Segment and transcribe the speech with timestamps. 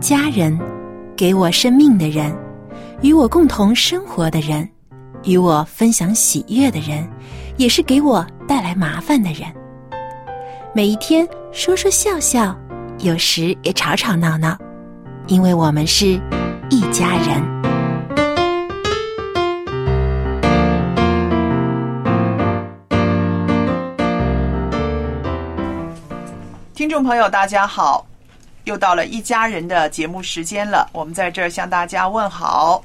[0.00, 0.58] 家人，
[1.14, 2.34] 给我生命的人，
[3.02, 4.66] 与我共同生活的人，
[5.24, 7.06] 与我分享喜悦的人，
[7.58, 9.42] 也是给我带来麻烦的人。
[10.74, 12.56] 每一天说说笑笑，
[13.00, 14.56] 有时也吵吵闹闹，
[15.26, 16.18] 因为我们是
[16.70, 17.60] 一家人。
[26.74, 28.06] 听众朋友，大家好，
[28.64, 32.84] 又到了一家人的节目时间了，我们在这儿向大家问好。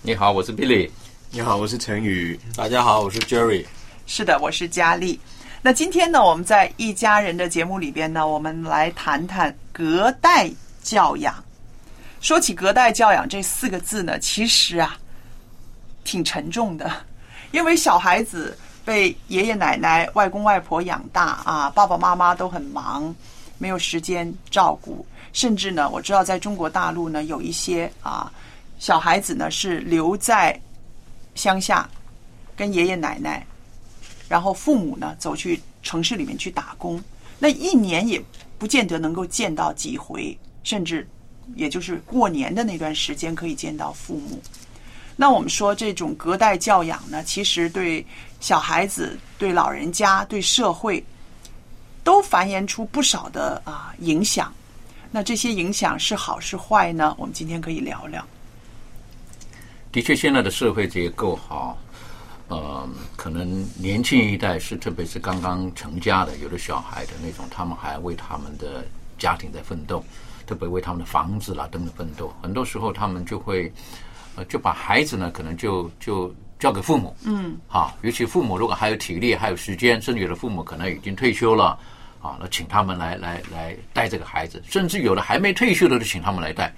[0.00, 0.90] 你好，我是 Billy。
[1.30, 2.38] 你好，我是陈宇。
[2.56, 3.66] 大家好，我是 Jerry。
[4.06, 5.20] 是的，我是佳丽。
[5.60, 10.50] 那今天呢，我们在一家人的节目里边呢，我们来谈谈隔代
[10.82, 11.34] 教养。
[12.20, 14.96] 说起隔代教养这四个字呢，其实啊，
[16.02, 16.90] 挺沉重的，
[17.50, 23.14] 因为小孩子被爷爷奶奶、外公外婆养大啊，爸爸妈妈都很忙，
[23.58, 28.32] 没有时间照顾，甚至呢，我知道在中国大陆呢，有一些啊
[28.78, 30.58] 小孩子呢是留在
[31.34, 31.88] 乡下
[32.56, 33.46] 跟爷爷奶奶，
[34.28, 37.02] 然后父母呢走去城市里面去打工，
[37.38, 38.22] 那一年也
[38.58, 41.06] 不见得能够见到几回，甚至
[41.54, 44.40] 也就是过年的那段时间可以见到父母。
[45.16, 48.04] 那我们说这种隔代教养呢，其实对
[48.40, 51.04] 小孩子、对老人家、对社会，
[52.04, 54.52] 都繁衍出不少的啊影响。
[55.10, 57.14] 那这些影响是好是坏呢？
[57.18, 58.24] 我们今天可以聊聊。
[59.90, 61.76] 的确，现在的社会结构哈，
[62.48, 68.84] 呃，可能年轻一代是，特别是刚刚成家的，有的小孩的那种，他们还为他们的
[69.18, 70.04] 家庭在奋斗，
[70.46, 72.34] 特别为他们的房子啦等等奋斗。
[72.42, 73.72] 很多时候，他们就会
[74.34, 81.78] 呃，就把孩子呢，可能就就交给父母，嗯，啊，尤其父母如果还有体力、还有时间，甚至有的父母可能已经退休了，
[82.24, 86.72] 啊，那请他们来来来带这个孩子，甚至有的还没退休的，就请他们来带。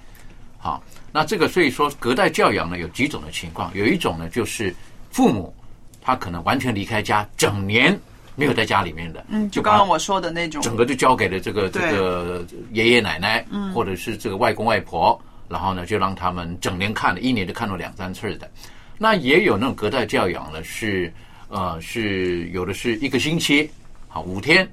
[0.57, 4.75] 好，那这个所以说隔代教养呢有几种的情况，有一种呢就是
[5.09, 5.55] 父母
[6.01, 7.97] 他可能完全离开家，整年
[8.35, 18.51] 没有在家里面的，嗯，就刚刚我说的那种，整个就交给了这个这个爷爷奶奶，嗯或者是这个外公外婆，然后呢就让他们整年看了，一年就看了两三次的。
[18.97, 21.13] 那也有那种隔代教养呢，是
[21.47, 23.69] 呃是有的是一个星期，
[24.07, 24.67] 好五天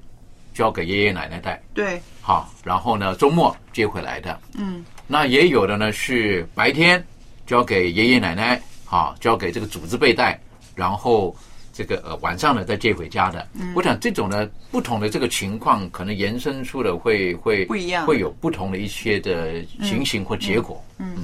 [0.55, 4.39] 交给爷爷奶奶带，对，好，然后呢周末接回来的。
[4.53, 7.05] 嗯，那也有的呢是白天
[7.45, 10.39] 交给爷爷奶奶，好，交给这个组织辈带，
[10.73, 11.35] 然后
[11.73, 13.45] 这个呃晚上呢再接回家的。
[13.53, 13.73] 嗯。
[13.75, 18.05] 我想这种呢不同的这个情况，可能延伸出的会会不一样。
[18.05, 20.81] 会有不同的一些的情形或结果。
[20.99, 21.17] 嗯，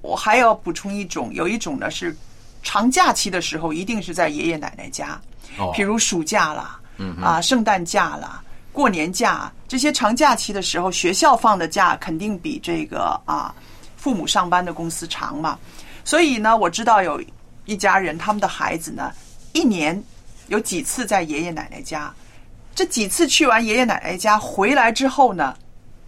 [0.00, 2.16] 我还要补充一种，有一种呢是
[2.62, 5.20] 长假期的时候，一定是在爷爷奶奶家，
[5.58, 5.70] 哦。
[5.76, 8.42] 譬如暑假啦，嗯啊，圣诞假啦，
[8.72, 13.54] 过年假这些长假期的时候，学校放的假肯定比这个啊
[13.96, 15.58] 父母上班的公司长嘛。
[16.04, 17.22] 所以呢，我知道有
[17.64, 19.12] 一家人，他们的孩子呢，
[19.52, 20.02] 一年
[20.48, 22.12] 有几次在爷爷奶奶家，
[22.74, 25.54] 这几次去完爷爷奶奶家回来之后呢，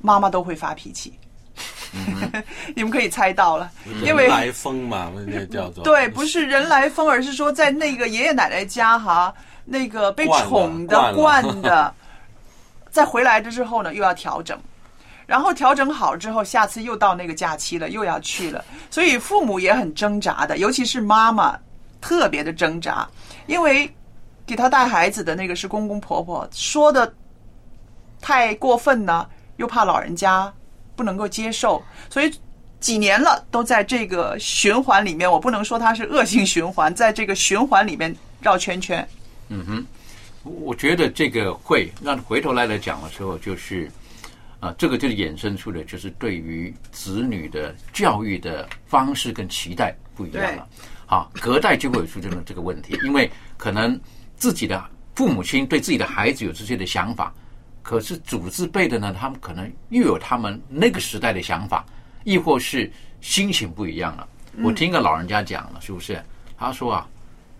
[0.00, 1.12] 妈妈都会发脾气。
[2.74, 3.70] 你们可以猜到了，
[4.04, 9.34] 因为人来疯嘛，那个叫做对，不是人来疯，而是说在那个爷爷奶奶家哈，
[9.64, 11.94] 那个被宠的、惯的，
[12.90, 14.58] 再回来的之后呢，又要调整，
[15.26, 21.58] 然后调整好之后，下次又到那个假期了，又要去了，所以父母也很挣扎的，尤其是妈妈
[22.00, 23.08] 特别的挣扎，
[23.46, 23.88] 因为
[24.46, 27.12] 给他带孩子的那个是公公婆婆，说的
[28.20, 30.52] 太过分呢，又怕老人家
[30.96, 32.34] 不能够接受，所以
[32.80, 35.30] 几年了都在这个循环里面。
[35.30, 39.06] 我不能说它是恶性循环，在这个循环里面绕圈圈。
[39.50, 39.86] 嗯哼，
[40.44, 43.90] 我觉得这个会那回头来来讲的时候，就是
[44.60, 50.68] 啊，这个就是衍生出的，就是对于子女的教育的方式跟期待不一样了。
[51.04, 53.98] 好，隔代就会有出现了这个问题，因为可能
[54.36, 54.82] 自己的
[55.16, 57.34] 父母亲对自己的孩子有这些的想法，
[57.82, 61.84] 可是祖字辈的呢，他们可能又有他们那个时代的想法，
[62.22, 64.28] 亦或是心情不一样了。
[64.62, 66.22] 我听个老人家讲了，是不是？
[66.56, 67.08] 他说啊，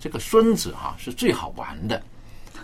[0.00, 2.02] 这个孙子哈是最好玩的。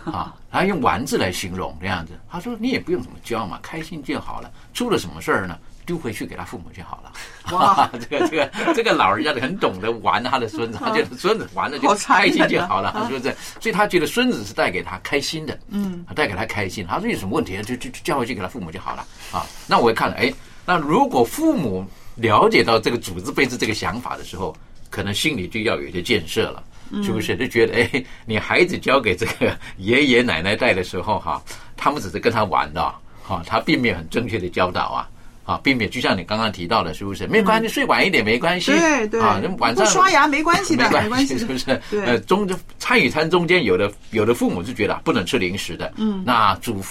[0.05, 2.13] 啊， 他用玩字来形容这样子。
[2.29, 4.49] 他说：“你也不用怎么教嘛，开心就好了。
[4.73, 7.11] 出了什么事儿呢，丢回去给他父母就好了。
[7.51, 13.35] ”哇， 这个这个这个老人家很懂得玩他的孙子，他觉得孙子玩的就开心就好了，是不是？
[13.59, 16.87] 所以他觉得孙子是带给他开心的，嗯，带给他开心。
[16.87, 19.05] 他说有什么问题就就就叫回去给他父母就好了。
[19.33, 20.33] 啊，那我一看，哎，
[20.65, 21.85] 那如果父母
[22.15, 24.55] 了解到这个组织辈子这个想法的时候，
[24.89, 26.63] 可能心里就要有一些建设了。
[27.03, 31.41] 是不是就觉得哎，你孩子交给这个爷爷奶奶带的时候哈，
[31.75, 32.81] 他们只是跟他玩的
[33.23, 35.09] 哈，他并没有很正确的教导啊
[35.45, 37.25] 啊，并没有就像你刚刚提到的，是不是？
[37.27, 41.81] 没关系，睡晚一点没关系，对对啊，晚上刷牙没关系的， 没关系，是不是？
[41.89, 42.47] 对，呃，中
[42.79, 46.81] 餐与餐中间有的有的父母是觉得不能吃零食的，嗯，那祖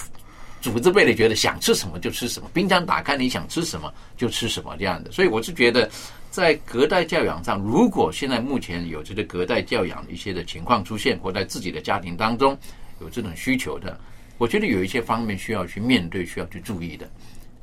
[0.61, 5.89] 祖字辈的觉得想吃什么就吃什么，冰箱打开你想吃什么就吃什么这样的，所以我是觉得。
[6.37, 12.55] 在隔代教养上，如果现在目前有这个隔代教养一些的情况出现，或在自己的家庭当中
[13.01, 13.99] 有这种需求的，
[14.37, 17.09] 我觉得有一些方面需要去面对，需要去注意的。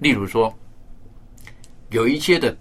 [0.01, 0.53] 例如说，
[1.91, 2.57] 有一些的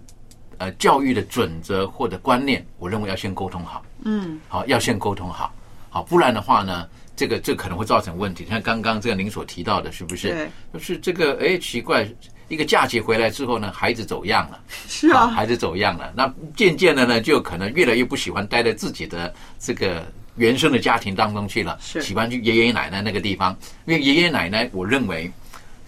[0.58, 3.84] 呃教育的准则或者观念，我认为要先沟通好。
[4.04, 5.52] 嗯，好，要先沟通好，
[5.90, 8.46] 好，不然的话呢，这个这可能会造成问题。
[8.48, 10.48] 像刚刚这个您所提到的，是不是？
[10.72, 12.08] 就是这个哎，奇怪。
[12.48, 16.12] 一个假期回来之后呢，孩子走样了，是啊，孩子走样了。
[16.14, 20.06] 那渐渐的呢，就可能越来越不喜欢待在自己的这个
[20.36, 23.56] 原生的家庭当中去了，喜欢去爷爷奶奶那个地方。
[23.86, 25.30] 因为爷爷奶奶，我认为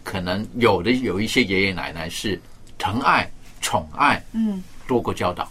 [0.02, 2.40] 可能有的有一些爷爷奶奶是
[2.78, 3.30] 疼爱、
[3.60, 5.50] 宠爱，嗯，多过教导，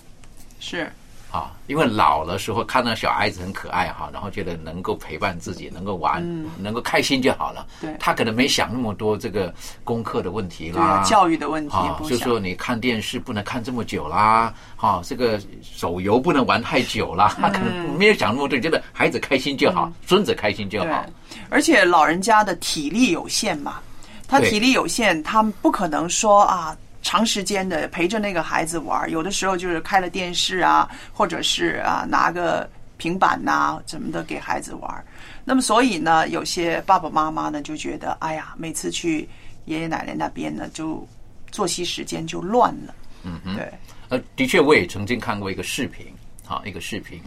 [0.59, 0.91] 是。
[1.35, 6.23] 啊，因为老了时候看到小孩子很可爱哈，然后觉得能够陪伴自己，能够玩，
[6.57, 7.67] 能够开心就好了。
[7.81, 9.53] 对，他可能没想那么多这个
[9.83, 11.75] 功课的问题啦，教育的问题。
[12.07, 21.05] 就说你看电视不能看这么久啦，哈，这个手游不能玩太久啦，他可能没有想那么多，觉得孩子开心就好，孙子开心就好。
[21.49, 23.81] 而且老人家的体力有限嘛，
[24.25, 26.73] 他体力有限，他们不可能说啊。
[27.05, 32.67] 长时间的陪着那个孩子玩，有的时候就是开了电视啊，或者是啊拿个
[32.97, 35.05] 平板呐怎么的给孩子玩。
[35.43, 39.29] 那么所以呢，有些爸爸妈妈呢就觉得，哎呀，每次去
[39.65, 41.07] 爷爷奶奶那边呢，就
[41.51, 42.95] 作息时间就乱了。
[43.21, 43.71] 嗯嗯，对。
[44.09, 46.07] 呃，的确，我也曾经看过一个视频，
[46.43, 47.21] 好一个视频。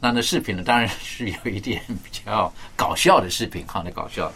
[0.00, 4.32] 那那视频呢，当然是有一点比较搞笑的视频，哈，那搞笑。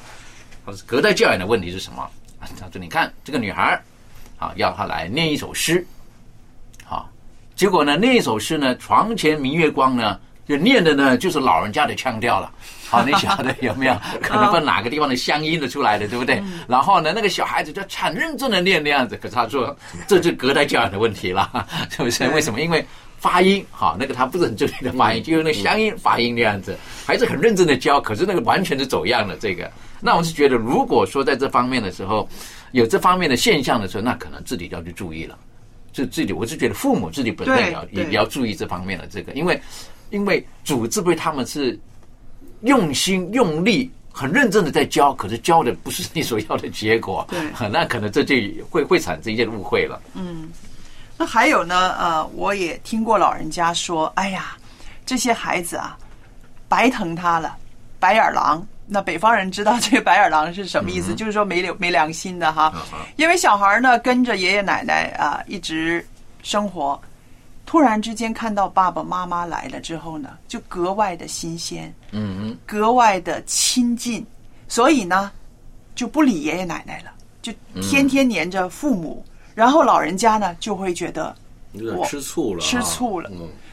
[0.84, 2.06] 隔代教养的问题是什么？
[2.38, 3.82] 他说：“你看这个女孩。”
[4.40, 5.87] 啊，要他来念一首诗，
[6.82, 7.06] 好，
[7.54, 12.50] 结果呢，那一首诗呢，床前明月光呢，就念的呢，就是老人家的腔调了。
[12.88, 13.94] 好，你晓得有没有？
[14.22, 16.42] 可能问哪个地方的乡音的出来的，对不对？
[16.66, 19.76] 然后呢，那个小孩子就很认真的念那样子，可是他说，
[20.08, 22.26] 这就隔代教养的问题了，是不是？
[22.28, 22.62] 为什么？
[22.62, 22.82] 因为
[23.19, 26.75] 发音，好，那个他不是很正确的发音，就用那乡音发音那样子，
[27.06, 29.36] 还是很认真的教，可是那个完全是走样的。
[29.36, 29.70] 这个，
[30.00, 32.26] 那我是觉得，如果说在这方面的时候。
[32.72, 35.39] 有这方面的现象的时候，那可能自己就要去注意了。
[35.93, 39.60] 就自己，我是觉得父母自己本身也要也要注意这方面的这个，因为
[40.10, 41.77] 因为主字辈他们是
[42.60, 48.36] 用心用力、很认真的在教，可是教的不是你所要的结果，对， 那可能这就
[48.70, 50.00] 会会产生一些误会了。
[50.15, 50.48] 嗯，
[51.19, 54.56] 那还有呢，呃，我也听过老人家说，哎呀，
[55.05, 55.98] 这些孩子啊，
[56.69, 57.56] 白疼他了，
[57.98, 58.65] 白眼狼。
[58.93, 61.15] 那北方人知道这个白眼狼是什么意思？
[61.15, 62.75] 就是说没没良心的哈。
[63.15, 66.05] 因为小孩呢跟着爷爷奶奶啊一直
[66.43, 67.01] 生活，
[67.65, 74.27] 突然之间看到爸爸妈妈来了之后呢，就格外的新鲜，嗯嗯，格外的亲近，
[74.67, 75.31] 所以呢
[75.94, 79.25] 就不理爷爷奶奶了，就天天黏着父母。
[79.55, 81.32] 然后老人家呢就会觉得
[81.97, 83.31] 我吃醋了，吃醋了。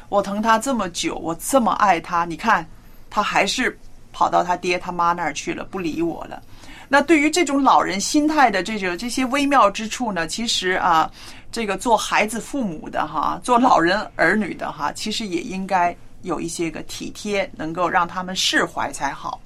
[0.09, 2.63] 我疼他这么久，我这么爱他，你看
[3.09, 3.75] 他还是。
[4.17, 6.41] 跑到他爹他妈那儿去了，不理我了。
[6.89, 11.11] 那对于这种老人心态的这种这些微妙之处呢，其实啊，
[11.51, 19.39] 这个做孩子父母的哈，做老人儿女的哈，其实也应该有一些个体贴，能够让他们释怀才好。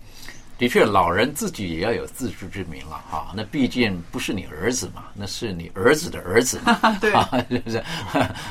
[0.58, 3.34] 的确，老人自己也要有自知之明了哈。
[3.36, 7.12] 那毕竟不是你儿子嘛，那是你儿子的儿子嘛， 对，
[7.50, 7.84] 是不是？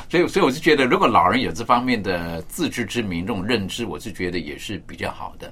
[0.07, 5.51] 所以，所以我是觉得，如果老人有这方面的自知之明、这种认知，我是觉得也是比较好的。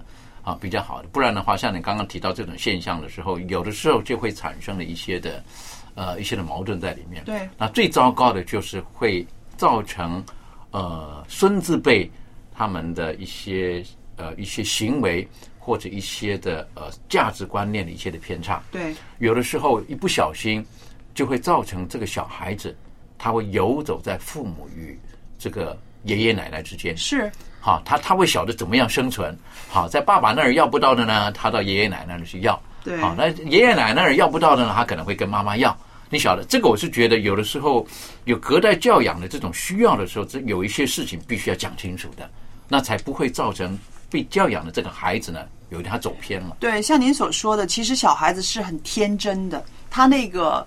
[0.50, 1.08] 啊比较好的。
[1.10, 5.44] 不然的话，像你刚刚提到这种现象的时候，有的时候就会产生了一些的
[5.96, 7.24] 呃一些的矛盾在里面。
[7.24, 9.26] 对，那最糟糕的就是会
[9.58, 10.24] 造成
[10.72, 12.10] 呃孙子辈
[12.54, 13.84] 他们的一些
[14.18, 15.28] 呃一些行为
[15.58, 18.64] 或者一些的呃价值观念的一些的偏差。
[18.72, 20.66] 对，有的时候一不小心
[21.14, 22.76] 就会造成这个小孩子
[23.18, 24.98] 他会游走在父母与
[25.38, 26.96] 这个爷爷奶奶之间。
[26.96, 27.30] 是，
[27.60, 29.38] 好，他他会晓得怎么样生存。
[29.68, 32.60] 好，在爸爸那儿要不到的呢，他到爷爷奶奶那儿去要。
[32.84, 35.78] 对，好，那爷爷奶奶那儿要不到的呢，他可能会跟妈妈要。
[36.10, 37.86] 你晓得，这个我是觉得有的时候
[38.24, 42.28] 有隔代教养的这种需要的时候，这有一些事情必须要讲清楚的，
[42.68, 43.78] 那才不会造成
[44.10, 45.40] 被教养的这个孩子呢，
[45.70, 46.58] 有一天他走偏了。
[46.60, 50.66] 对，像您所说的，其实小孩子是很天真的，他那个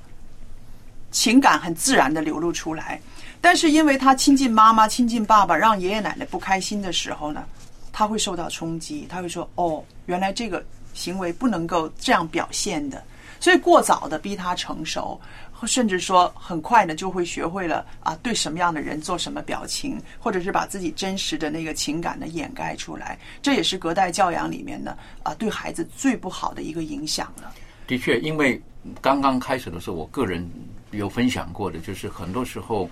[1.10, 3.00] 情感很自然的流露出来。
[3.42, 7.44] 但是因为他亲近妈妈、亲近爸爸，让爷爷奶奶不开心的时候呢，
[7.92, 13.02] 他会受到冲击，他会说：“哦，原来这个行为不能够这样表现的。”
[13.40, 15.20] 所以过早的逼他成熟，
[15.66, 23.18] 甚至说很快的就会学会了啊，对什么样的人做什么表情，或者是把自己真实的那个情感呢掩盖出来。
[23.42, 27.52] 这也是隔代教养里面呢啊，对孩子最不好的一个影响了。
[27.88, 28.62] 的确，因为
[29.00, 30.48] 刚刚开始的时候，我个人
[30.92, 32.88] 有分享过的，就是很多时候，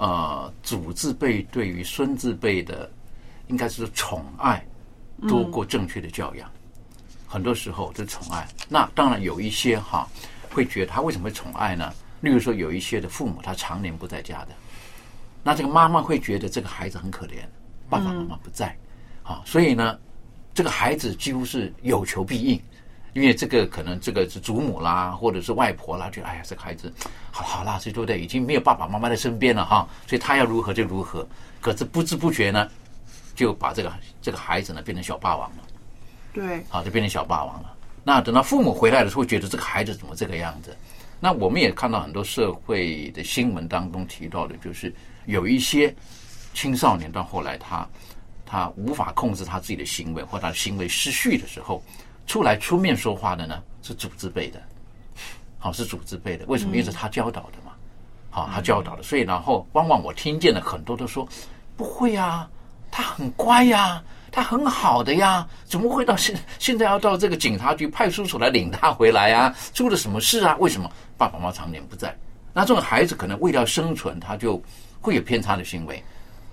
[0.00, 2.90] 呃，祖字辈对于孙字辈的，
[3.48, 4.66] 应该是宠爱
[5.28, 6.50] 多过正确的教养。
[7.26, 10.08] 很多时候是宠爱，那当然有一些哈
[10.50, 11.92] 会觉得他为什么会宠爱呢？
[12.22, 14.54] 例如说有一些的父母他常年不在家的，
[15.44, 17.44] 那这个妈妈会觉得这个孩子很可怜，
[17.90, 18.74] 爸爸妈妈不在，
[19.22, 19.98] 啊，所以呢，
[20.54, 22.58] 这个孩子几乎是有求必应，
[23.12, 26.92] 因为这个可能这个是祖母啦，或者是外婆啦，觉得哎呀这个孩子
[27.30, 28.20] 好好啦，这对不对？
[28.20, 31.26] 已经没有爸爸妈妈在身边了哈，所以他要如何就如何，
[31.60, 32.68] 可是不知不觉呢，
[33.34, 35.56] 就把这个这个孩子呢变成小霸王了。
[36.32, 37.74] 对，好，就变成小霸王了。
[38.04, 40.76] 那等到父母回来的时候，觉得这个孩子怎么这个样子？
[41.18, 44.94] 那我们也看到很多社会的新闻当中提到的，就是
[45.26, 45.94] 有一些
[46.54, 47.86] 青少年到后来他
[48.46, 51.82] 他无法控制他自己的行为，或他行为失序的时候，
[52.30, 54.62] 出来出面说话的呢是组织辈的，
[55.58, 56.44] 好是组织辈的。
[56.46, 56.70] 为什么？
[56.70, 57.72] 因为是他教导的嘛，
[58.30, 59.02] 好他教导的。
[59.02, 61.28] 所以然后往往我听见了很多都说
[61.76, 62.48] 不会啊，
[62.88, 64.00] 他很乖呀。
[64.30, 69.52] 他很好的呀，怎么会到现现在要到这个警察局、派出所来领他回来啊？
[69.74, 70.56] 出了什么事啊？
[70.60, 72.16] 为什么爸爸妈妈常年不在？
[72.52, 74.62] 那这种孩子可能为了生存，他就
[75.00, 76.00] 会有偏差的行为。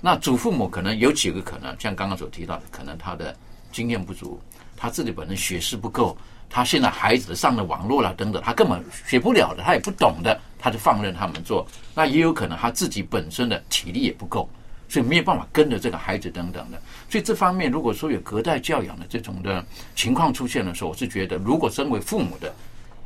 [0.01, 3.35] 那祖父母可能有几个可能，像刚刚所提到的，可能他的
[3.71, 4.41] 经验不足，
[4.77, 6.15] 他自己本身学识不够，
[6.49, 11.67] 他现在孩子上了网络了等等，他根本学不了的，他也不懂的，他就放任他们做。
[11.93, 14.49] 那也有可能他自己本身的体力也不够。
[14.89, 19.61] 所以没有办法跟着这个孩子等等的，所以这方面如果说有隔代教养的这种的
[19.97, 22.55] 情况出现的时候，我是觉得，如果身为父母的，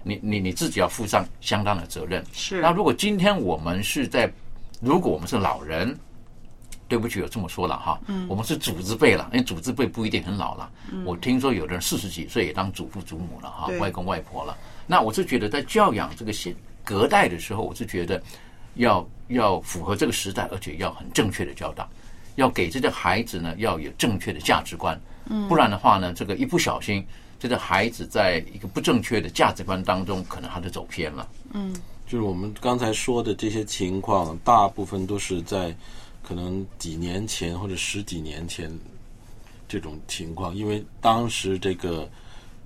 [0.03, 2.23] 你你你自己要负上相当的责任。
[2.33, 2.61] 是。
[2.61, 4.31] 那如果今天我们是在，
[4.79, 5.97] 如果我们是老人，
[6.91, 10.69] 对不起，有这么说了哈，嗯，我们是祖字辈了，因为祖字辈不一定很老了。
[10.91, 11.03] 嗯。
[11.05, 14.57] 我听说有的人四十几岁也当祖父祖母了哈，外公外婆了。
[14.85, 18.21] 那我是觉得在教养这个现隔代的时候，我是觉得。
[18.75, 21.85] 要要符合这个时代，而且要很正确的教导，
[22.35, 27.05] 要给这个孩子呢要有正确的价值观，嗯，不然的话呢，这个一不小心，
[27.37, 31.27] 这个孩子在一个不正确的价值观当中，可能他就走偏了。
[31.51, 31.75] 嗯，
[32.07, 35.75] 就是我们刚才说的这些情况，大部分都是在
[36.23, 38.71] 可能几年前或者十几年前
[39.67, 42.09] 这种情况，因为当时这个。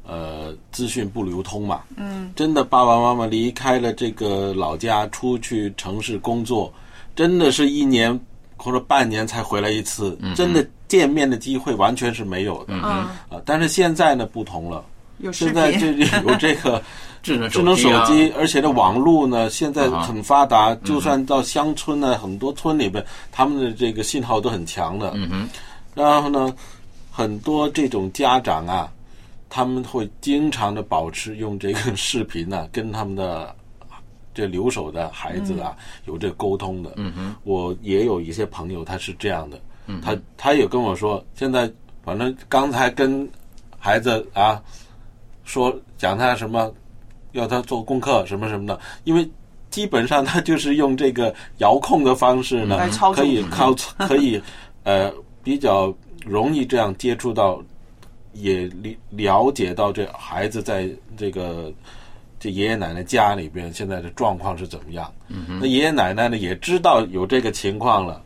[0.08, 6.72] 呃，资讯不流通嘛，嗯，真的爸爸妈妈离开了这个老家，出去城市工作，
[7.16, 8.20] 真的是一年
[8.56, 12.82] 或者半年才回来一次，真的见面的机会完全是没有的，嗯。
[12.84, 14.86] 啊，但是现在呢不同了，
[15.34, 16.80] 现在这有这个
[17.26, 25.50] 智能智能手机，而且这网络呢现在很发达，就算到乡村呢，很多村里边，他们的这个信号都很强的，嗯哼，
[25.96, 26.54] 然后呢，
[27.12, 28.92] 很多这种家长啊。
[29.48, 33.56] 他们会经常的保持用这个视频呢， 跟他们的
[34.34, 35.74] 这留守的孩子啊
[36.08, 36.92] 有这沟通的。
[36.98, 39.58] 嗯哼，我也有一些朋友他是这样的。
[39.88, 41.72] 嗯，他他也跟我说，现在
[42.04, 43.30] 反正刚才跟
[43.80, 44.62] 孩子啊
[45.46, 46.70] 说讲他什么，
[47.40, 49.30] 要他做功课什么什么的，因为
[49.70, 52.78] 基本上他就是用这个遥控的方式呢，
[53.14, 53.74] 可以靠
[54.08, 54.42] 可以
[54.84, 55.12] 呃
[55.44, 55.94] 比较
[56.26, 57.62] 容易这样接触到。
[58.38, 61.72] 也了了解到这孩子在这个
[62.38, 65.10] 这爷爷奶奶家里边现在的状况是怎么样？
[65.62, 68.22] 那爷爷奶奶呢也知道有这个情况了，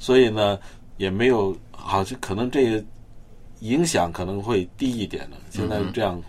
[0.00, 0.58] 所以呢
[0.96, 2.84] 也没有好像可能这
[3.60, 5.36] 影响可能会低一点了。
[5.50, 6.20] 现在这样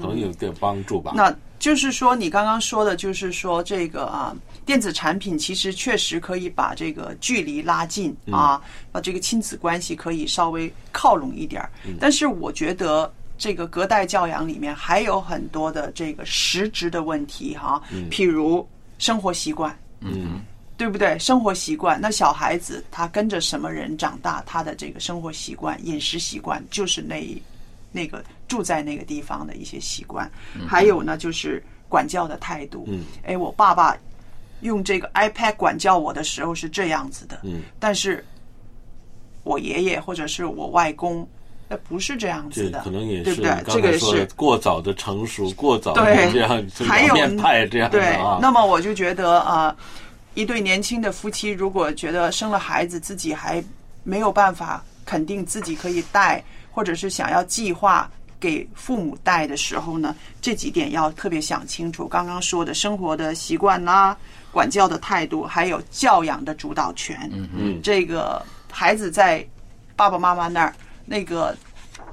[0.00, 1.12] 可能有点帮助吧。
[1.14, 4.34] 那就是说，你刚刚说的，就是说这个啊，
[4.64, 8.60] 电子产品其实确实可以把这个距离拉近啊，
[8.92, 11.70] 把这个亲子关系可以稍微靠拢一点儿。
[12.00, 13.12] 但是我觉得。
[13.40, 20.40] 这个隔代教养里面还有很多的这个实质的问题哈，譬如生活习惯，嗯，
[20.76, 21.16] 对不对？
[21.20, 27.40] 生活习惯，那小孩子他跟着什么人长大，他的这个生活习惯、饮食习惯就是那
[27.92, 30.28] 那个住在那个地方的一些习惯。
[30.66, 32.84] 还有呢，就是管教的态度。
[32.88, 33.96] 嗯，哎，我爸爸
[34.62, 38.24] 用这个 iPad 管教我的时候是这样子的，嗯，但是
[39.44, 41.28] 我爷爷或者是我外公。
[41.70, 43.74] 那不是这样子的，可能也是对不对？
[43.74, 46.02] 这个是过早的成熟，过早的
[46.32, 48.38] 这样，还有面派这样对啊。
[48.40, 49.76] 那么我就觉得啊，
[50.32, 53.62] 一对年轻的夫妻，如果觉得生了孩子自己还
[54.02, 62.06] 没有办法肯定自己可以带，或者是想要计划给父母带的时候呢，这几点要特别想清楚。
[62.06, 64.16] 刚刚说的生活的习惯啦，
[64.52, 67.18] 管教的态度，还有教养的主导权。
[67.32, 69.46] 嗯嗯，这个孩子在
[69.96, 70.74] 爸爸妈妈那儿。
[71.10, 71.56] 那个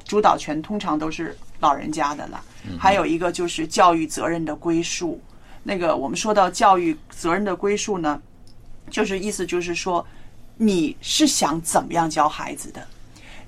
[0.06, 2.42] 主导权通常都是老人家的了，
[2.80, 5.22] 还有一个就是教育责任的归属。
[5.64, 8.22] 那个我们说到教育责任的归属呢，
[8.90, 10.08] 就是意思就是说，
[10.56, 12.88] 你是想怎么样教孩子的？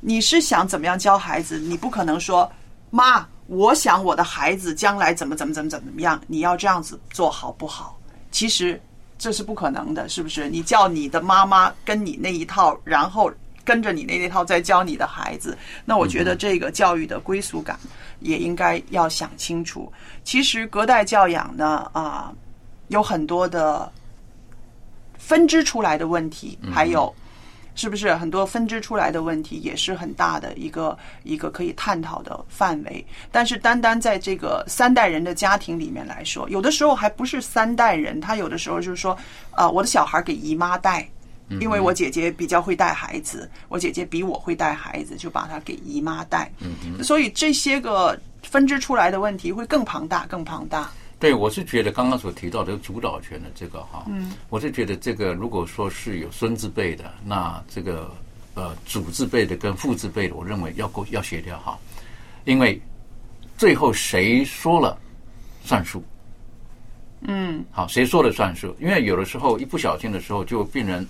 [0.01, 1.57] 你是想怎么样教孩子？
[1.57, 2.51] 你不可能说
[2.89, 7.99] 妈，我想我的孩子将来怎么怎么怎么怎么样，你要这样子做好不好？
[8.31, 8.81] 其实
[9.17, 10.49] 这是不可能的，是不是？
[10.49, 13.31] 你叫你的妈妈跟你那一套，然后。
[13.67, 17.77] 跟着你那那套再教你的孩子，那我觉得这个教育的归属感
[18.21, 19.91] 也应该要想清楚。
[20.23, 22.31] 其实隔代教养呢，啊，
[22.87, 23.91] 有很多的
[25.17, 27.13] 分支出来的问题，还有
[27.77, 33.05] 是不是很多分支出来的问题，也是很大的一个一个可以探讨的范围。
[33.31, 39.17] 但是单单在这个三代人的家庭里面来说，有的时候还不是三代人，他有的时候就是说，
[39.51, 41.07] 啊，我的小孩给姨妈带。
[41.61, 46.51] 因为我姐姐比较会带孩子，我姐姐比我会带孩子，就把她给姨妈带。
[46.59, 50.91] 嗯所以这些个分支出来的问题会更庞大，更庞大。
[51.19, 58.11] 对，我是觉得刚刚所提到的主导权的这个哈，嗯，我是觉得这个如果说是有孙子辈的，那这个
[58.53, 61.79] 呃主字辈的跟父字辈的，我认为要够要协调好，
[62.45, 62.79] 因为
[63.57, 64.97] 最后谁说了
[65.63, 66.03] 算数。
[67.21, 68.75] 嗯，好，谁说了算数？
[68.79, 71.05] 因为有的时候一不小心的时候，就病人。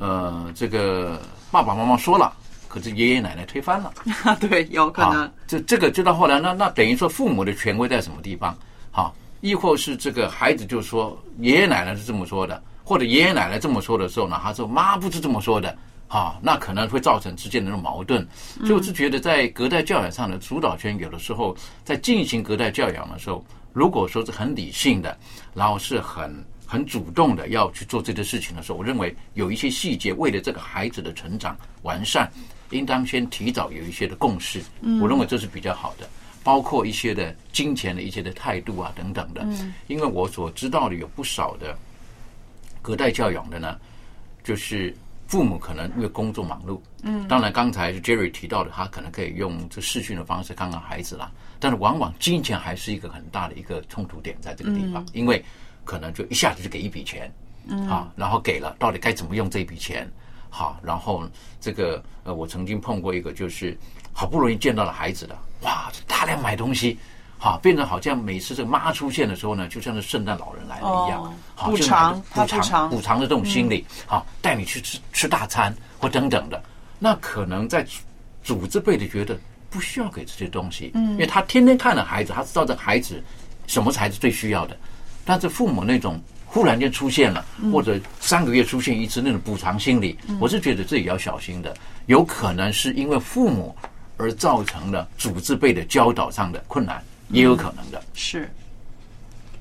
[0.00, 2.32] 呃，这个爸爸妈妈说了，
[2.68, 3.92] 可是爷爷奶奶推翻了。
[4.38, 5.28] 对，有可能。
[5.44, 8.56] 这这个就到后来，那那等于说父母的权威在什么地方？
[8.92, 15.76] 好，亦或是这个孩子就说爷爷奶奶是这么说的，或者爷爷奶奶这么说的时候呢，他说妈不是这么说的。
[16.08, 18.26] 啊，那可能会造成之间的那种矛盾。
[18.60, 25.16] 所以我是觉得，在隔代教养上的主导权，有的时候在进行隔代教养的时候，如果说是很理性的，
[25.54, 26.44] 然后是很。
[26.70, 32.30] 很主动的要去做这件事情的时候，我认为有一些细节，为了这个孩子的成长完善，
[32.68, 34.60] 应当先提早有一些的共识。
[35.00, 36.06] 我认为这是比较好的，
[36.48, 39.42] 包括一些的金钱的一些的态度啊等等的。
[39.44, 41.76] 嗯，因为我所知道的有不少的
[42.80, 43.76] 隔代教养的呢，
[44.42, 51.30] 就是父母可能因为工作忙碌，嗯，当然刚才是 Jerry 提到的，他可能可以用这视讯的方式看看孩子啦，
[51.60, 55.44] 但是往往金钱还是一个很大的一个冲突点在这个地方，因为。
[55.84, 57.32] 可能就一下子就给一笔钱，
[57.66, 60.06] 嗯，啊，然后给了，到底该怎么用这笔钱？
[60.50, 61.22] 好，然后
[61.60, 63.76] 这个呃，我曾经碰过一个，就是
[64.12, 66.98] 好不容易见到了孩子的，哇，大量买东西，
[67.38, 76.62] 好，变成好像每次这个妈出现的时候呢，就像是圣诞老人来了一样，好，补偿补偿补偿的这种心理，好，带你去吃吃大餐或等等的，
[76.98, 77.86] 那可能在
[78.42, 79.38] 主子辈的觉得
[79.70, 83.22] 不需要给这些东西，嗯，因为他天天看着孩子，他知道这孩子
[83.66, 84.76] 什么才是最需要的。
[85.24, 86.18] 但是父母那种
[86.50, 91.76] 忽然间出现了，或者三个月出现一次那种补偿心理，我是觉得自己要小心的。
[92.06, 93.76] 有可能是因为父母
[94.16, 98.02] 而造成了组织辈的教导上的困难，也有可能的。
[98.14, 98.50] 是。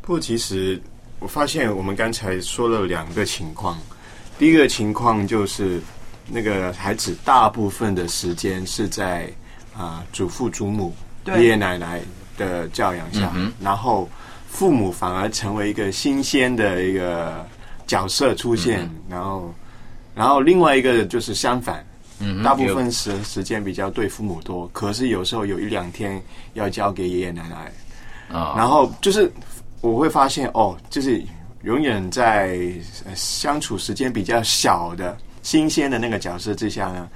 [0.02, 0.82] 不过，其实
[1.20, 3.78] 我发现我们刚才说了两个情况。
[4.40, 5.82] 第一个情况就是
[6.26, 9.30] 那个孩子大部分的时间是在
[9.76, 10.96] 啊祖父祖母、
[11.26, 12.02] 爷爷奶奶
[12.38, 14.10] 的教养下，然后。
[14.58, 17.46] 父母反而成为一个新鲜的一个
[17.86, 19.54] 角色出现，然后，
[20.16, 21.86] 然后另外一个就是相反，
[22.18, 26.20] 嗯，大部分时时间比较对父母多，可是有时候有一两天
[26.56, 29.32] 要交给爷爷奶奶，啊，然后就是
[29.82, 31.24] 我会发现哦，就是
[31.62, 32.58] 永远在
[33.14, 37.08] 相处时间比较小的新鲜的那个角色之下呢，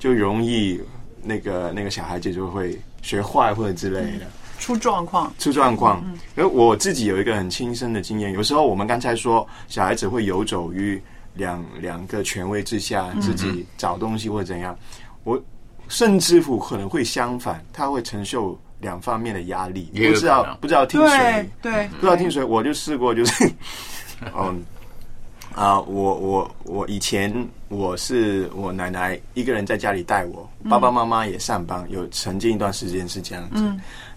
[0.00, 0.80] 就容易
[1.22, 4.26] 那个那个小孩子就会学坏或者之类的。
[4.58, 6.04] 出状况，出状况。
[6.36, 11.00] 因为我自己有一个很亲身的经验，有时候我们刚才说小孩子会游走于
[11.34, 14.76] 两两个权威之下，自己找东西或者怎样，
[15.24, 15.40] 我
[15.88, 23.50] 甚至乎可能会相反，他会承受两方面的压力，不知道不知道听谁，对，不知道听谁，我就试过，就是，
[24.36, 24.62] 嗯。
[25.58, 27.34] 啊，我我我以前
[27.68, 33.64] 我是我奶奶一个人在家里带我，爸爸妈妈也上班，有曾经一段时间是这样子。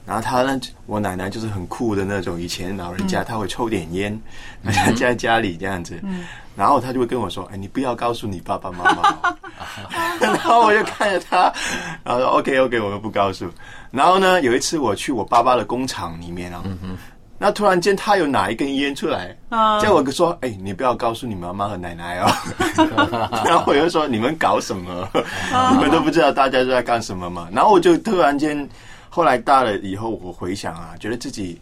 [0.05, 4.15] 然后他呢，我奶奶就是很酷的那种，以前老人家他会抽点烟，
[4.63, 5.99] 在在家里这样子。
[6.55, 9.35] 然后他就会跟我说：“哎，你不要告诉你爸爸妈妈。
[10.21, 11.51] ”然后我就看着他，
[12.03, 13.49] 然后说：“OK OK，我们不告诉。”
[13.89, 16.63] 然后呢，有一次我去我爸爸的工厂里面啊。
[17.41, 19.35] 那突然间，他有拿一根烟出来，
[19.81, 22.29] 叫我说：“哎，你不要告诉你妈妈和奶奶哦。
[23.43, 25.09] ”然后我就说：“你们搞什么？
[25.71, 28.69] 你们都不知道大家都在干什么嘛？”然后我就突然间，
[29.09, 31.59] 后来大了以后，我回想啊，觉得自己。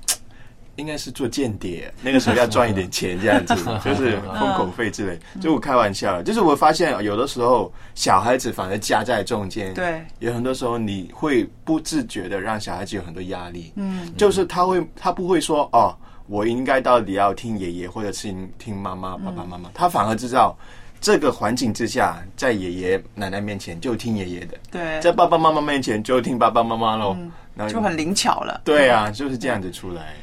[0.80, 5.20] 应该是做间谍，那个时候要赚一点钱，这样子 就是封口费之类。
[5.42, 13.72] 就我开玩笑，就是我发现有的时候小孩子反而夹在中间，对，有很多时候你会不自觉的让小孩子有很多压力。
[13.76, 15.96] 嗯，就是他会，他不会说哦，
[16.28, 20.58] 我应该到底要听爷爷或者是听妈妈、爸爸妈妈，他反而知道
[21.02, 27.18] 这个环境之下，在爷爷奶奶面前就听爷爷的，对，在爸爸妈妈面前就听爸爸妈妈喽，
[27.54, 28.62] 那就很灵巧了。
[28.64, 30.14] 对啊， 就是这样子出来。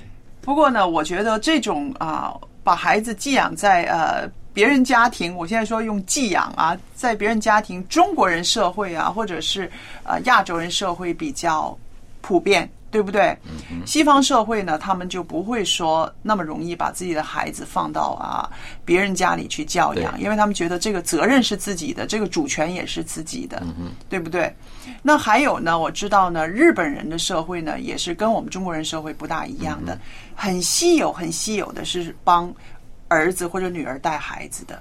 [0.47, 2.33] 不过呢，我觉得这种啊，
[2.63, 9.69] 把孩子寄养在呃别人家庭，我现在说用寄养啊，在别人家庭，中国人社会啊，或者是
[10.05, 11.77] 呃亚洲人社会比较
[12.21, 13.37] 普遍，对不对？
[13.85, 18.49] 西方社会呢，他们就不会说那么容易把自己的孩子放到啊
[18.87, 23.63] 别人家里去教养，因为他们觉得这个责任是自己的，这个主权也是自己的，
[24.09, 24.51] 对不对？
[25.03, 29.99] 那还有呢，我知道呢，日本人的社会呢，也是跟我们中国人社会不大一样的。
[30.35, 32.51] 很稀有，很稀有的是帮
[33.09, 34.81] 儿子或者女儿带孩子的，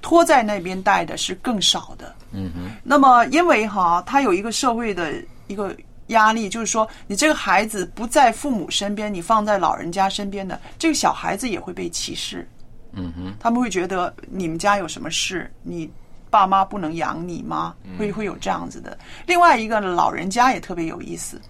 [0.00, 2.14] 拖在那边带的是更少的。
[2.32, 2.70] 嗯哼。
[2.82, 5.12] 那么，因为哈，他有一个社会的
[5.48, 5.76] 一个
[6.08, 12.48] 压力，就是说，你这个孩子不在父母身边，你放在老人家身边的，这个小孩子也会被歧视。
[12.92, 13.34] 嗯哼。
[13.40, 15.90] 他们会觉得你们家有什么事，你
[16.30, 17.74] 爸妈不能养你吗？
[17.98, 18.96] 会会有这样子的。
[19.26, 21.40] 另外一个老人家也特别有意思，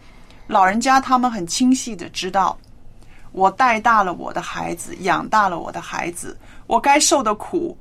[0.46, 2.56] 老人家他们很清晰的知道。
[3.32, 6.38] 我带大了我的孩子，养大了我的孩子，
[6.68, 7.76] 我该受的苦，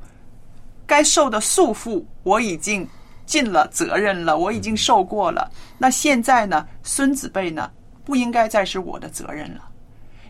[0.88, 2.88] 该受的束缚，我已经
[3.26, 5.50] 尽了责任了，我已经受过了。
[5.78, 7.70] 那现在呢，孙子辈呢，
[8.04, 9.62] 不应该再是我的责任了，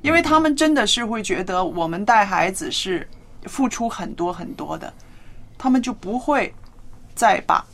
[0.02, 3.08] 因为他们真的是会觉得我们带孩子是
[3.46, 4.94] 付出很多很多的，
[5.58, 6.54] 他们就不会
[7.16, 7.66] 再把。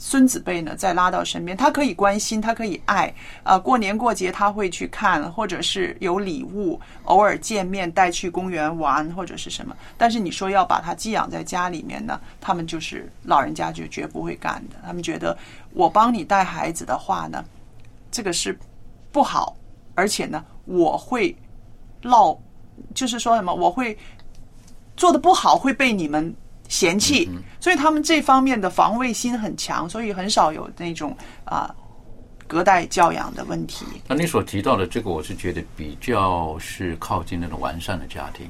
[0.00, 9.76] 孙子辈呢，再拉到身边，他可以关心，他可以爱，啊，过年过节他会去看，或者是有礼物，偶尔见面带去公园玩或者是什么。
[9.96, 14.76] 但是你说要把他寄养在家里面呢， 他们就是老人家就绝不会干的。
[14.86, 15.36] 他们觉得
[15.72, 17.44] 我帮你带孩子的话呢，
[18.10, 18.56] 这个是
[19.10, 19.56] 不好，
[19.96, 21.36] 而且呢，我会
[22.02, 22.40] 落，
[22.94, 23.98] 就是说什么，我会
[24.96, 26.32] 做的不好，会被你们。
[26.68, 27.28] 嫌弃，
[27.58, 31.74] 所以他们这方面的防卫心很强，所以很少有那种啊
[32.46, 33.84] 隔代教养的问题。
[34.06, 38.46] 那你所提到的这个，我是觉得比较是靠近那种完善的家庭，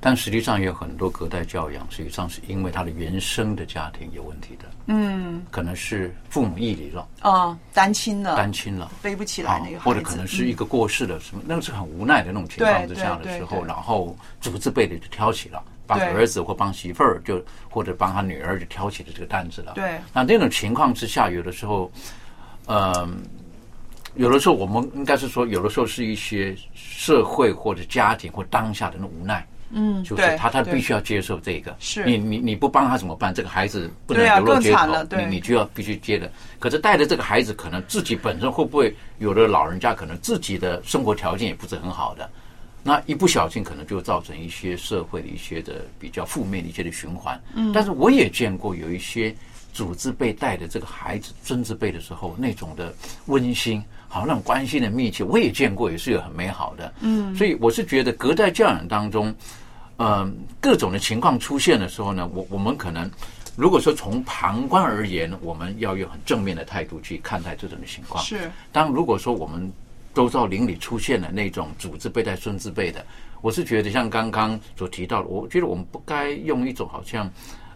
[0.00, 4.64] 但实际上也有很多隔代教养，实际上是因为他的原生的家庭有问题的。
[4.86, 7.08] 嗯，可能是父母异离了。
[7.20, 15.60] 啊，单亲了，单亲了，背不起来那个或者可能是一个过世的什么，那个是很无奈的那种情况之下的时候，然后祖字辈的就挑起了。
[15.86, 19.72] 帮儿子或帮媳妇儿，就或者帮他女儿，就挑起了这个担子了。
[19.74, 21.90] 对，那这种情况之下，有的时候，
[22.66, 23.22] 嗯，
[24.14, 29.46] 有的时候我们应该是说，有的时候是一些社会或者家庭或当下的那无奈。
[29.70, 31.74] 嗯，就是他他必须要接受这个。
[31.80, 33.34] 是，你你你不帮他怎么办？
[33.34, 36.30] 这个孩子不能流落街头，你你就要必须接的。
[36.60, 42.30] 可是带着这个孩子，可能自己本身会不会有的老人家可能自己的生活条件也不是很好的。
[42.86, 47.36] 那一不小心，可能就造成一些社会的一些的比较负面的一些的循环。
[47.54, 49.34] 嗯，但是我也见过有一些
[49.72, 52.94] 组织被带的这个孩子孙子辈的时候，那种的
[53.26, 56.94] 温馨，好那种关系的密切，我也见过，也是有很美好的。
[57.00, 59.34] 嗯，所以我是觉得隔代教养当中，
[59.96, 63.10] 嗯，各种的情况出现的时候呢，我我们可能
[63.56, 68.22] 如果说从旁观而言，我们要用很正面的态度去看待这种的情况。
[68.22, 69.72] 是，当如果说我们。
[70.16, 73.04] 周遭邻里出现了那种祖字辈带孙子辈的，
[73.42, 77.30] 我是觉得像刚刚所提到的，我觉得我们不该用一种好像，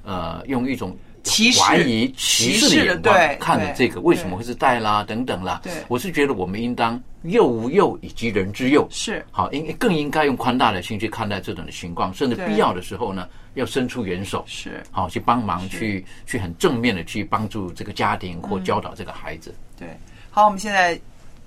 [0.05, 5.61] 呃，用一种歧视怀疑、歧视的眼光看着这个为什么会是带啦等等啦。
[5.63, 5.71] 对。
[5.87, 9.23] 我是觉得我们应当幼无幼以及人之幼，是。
[9.31, 14.83] 好，应更应该用宽大的心去看待这种的情况，甚至必要的时候呢，要伸出援手，是。
[14.91, 18.65] 好去帮忙，去去很正面的去帮助这个家庭或嗯。
[18.65, 19.55] 教导这个孩子。
[19.79, 19.87] 对。
[20.31, 20.99] 好，我们现在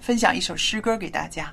[0.04, 1.50] 分享一首诗歌给大家。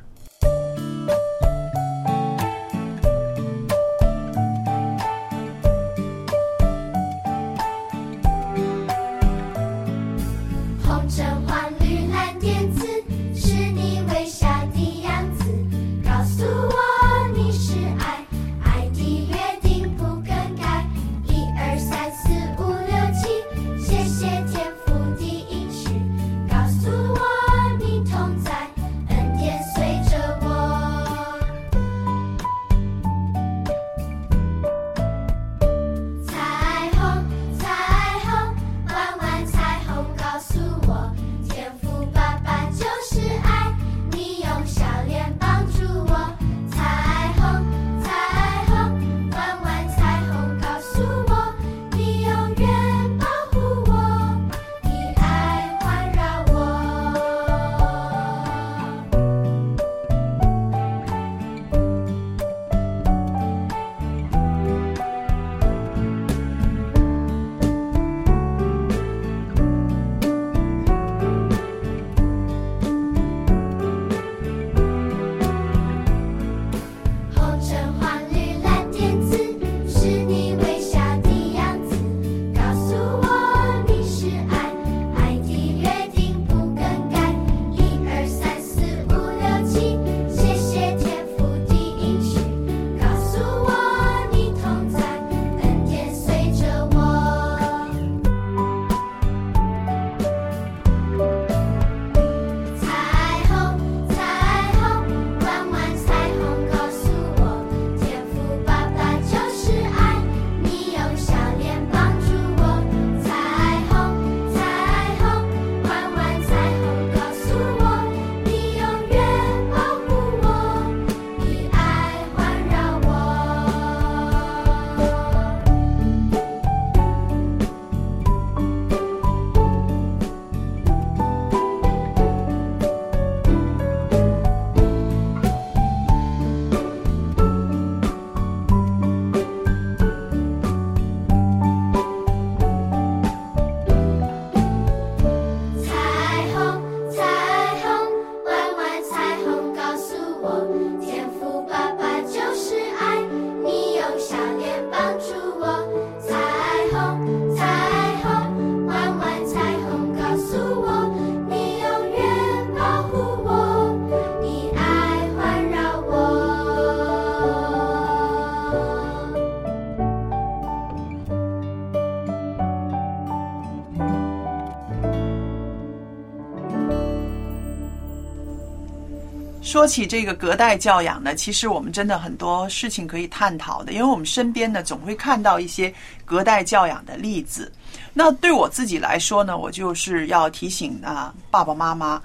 [179.80, 185.90] 说起这个隔代教养呢，其实我们真的很多事情可以探讨的，因为我们身边呢总会看到一些
[186.26, 187.72] 隔代教养的例子。
[188.12, 192.20] 那对我自己来说呢，我就是要提醒啊爸爸妈妈，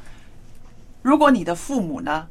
[1.01, 2.27] 如果你的父母呢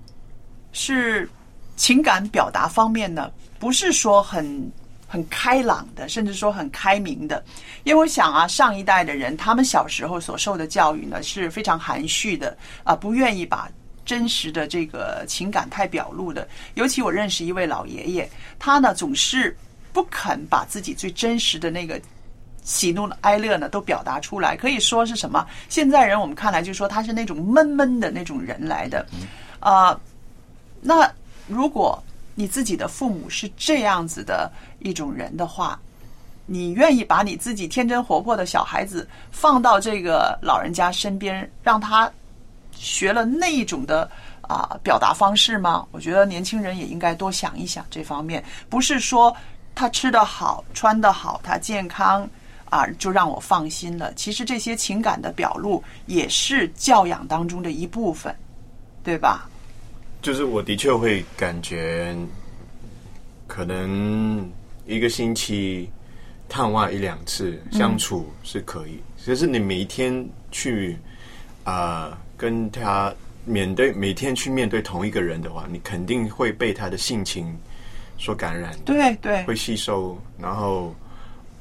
[0.73, 1.27] 是
[1.75, 4.71] 情感表达方面呢，不是说很
[5.09, 7.43] 很开朗的，甚至说很开明的，
[7.85, 13.71] 因为我想啊，上一代的人他们小时候所受的教育呢是非常含蓄的啊，不愿意把
[14.05, 16.47] 真实的这个情感太表露的。
[16.75, 19.57] 尤其我认识一位老爷爷，他呢总是
[19.93, 22.01] 不肯把自己最真实的那个
[22.63, 25.47] 喜怒哀乐呢都表达出来，可以说是什么？
[25.69, 29.07] 现在人我们看来就说他是那种闷闷的那种人来的，
[29.61, 29.99] 啊、
[30.81, 31.11] 那
[31.47, 32.03] 如果
[32.35, 35.79] 你自己的父母是这样子的一种人的话，
[36.47, 42.11] 你愿意把你自己天真活泼的小孩子放到这个老人家身边，让他
[42.77, 44.11] 学了那一种的
[44.43, 45.87] 啊、表达方式吗？
[45.91, 49.35] 我觉得年轻人也应该多想一想这方面，不是说
[49.75, 52.29] 他吃得好、穿得好，他健康
[52.69, 54.13] 啊就让我放心了。
[54.15, 58.35] 其实这些情感的表露也是教养当中的一部分，
[59.03, 59.49] 对吧？
[60.21, 62.15] 就是我的确会感觉，
[63.47, 64.51] 可能
[64.87, 65.91] 一个星期
[66.49, 70.99] 探望一两次相处是可以，可是你每一天去
[71.65, 77.57] 啊、跟他面对，每天去面对同一个人的话，你肯定会被他的性情
[78.19, 80.95] 所感染，对对会吸收，然后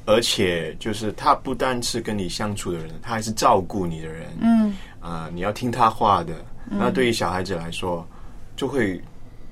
[0.06, 4.28] 而且就是他不单是跟你相处的人，他还是照顾你的人。
[4.42, 6.34] 嗯，啊、你要听他话的。
[6.72, 8.08] 嗯那对于小孩子来说，
[8.56, 9.00] 就会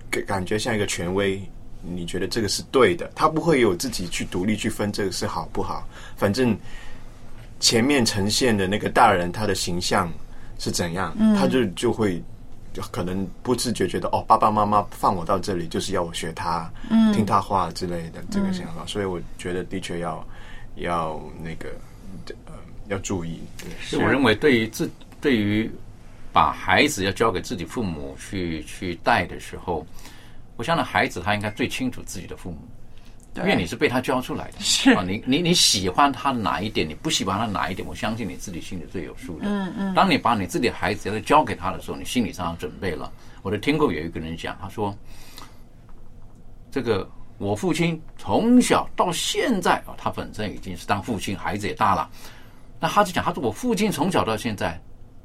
[0.09, 1.41] 感感觉像一个权威。
[1.83, 5.87] 你觉得这个是对的，他不会有自己去独立去分这个是好不好。
[6.15, 6.55] 反正
[7.59, 10.11] 前面呈现的那个大人他的形象
[10.61, 11.35] 是怎样，嗯。
[11.35, 12.21] 他就就会
[12.71, 17.11] 就可能不自觉觉得哦，爸爸妈妈放我到这里就是要我学他，嗯。
[17.11, 20.23] 听他话之类的这个嗯想法，所以我觉得的确要
[20.75, 21.69] 要那个
[22.45, 22.53] 呃
[22.87, 23.41] 要注意。
[23.81, 24.87] 所以我认为，对于自
[25.19, 25.69] 对于
[26.31, 29.85] 把孩子要交给自己父母去去带的时候，
[30.57, 32.57] 我相信孩子他应该最清楚自己的父母，
[33.37, 34.59] 因为你是被他教出来的。
[34.59, 39.45] 是啊，你你你喜欢他哪一点，你不喜欢他哪一点，我相信你自己心里最有数的。
[39.47, 43.11] 嗯嗯当你把你自己的孩子要交给他的时候，你心理上准备了。
[43.41, 44.95] 我都听过有一个人讲，他说
[46.69, 52.09] ：“这个我父亲从小到现在啊，他本身已经是当父亲，孩子也大了。
[52.79, 54.79] 那他就讲，他说我父亲从小到现在，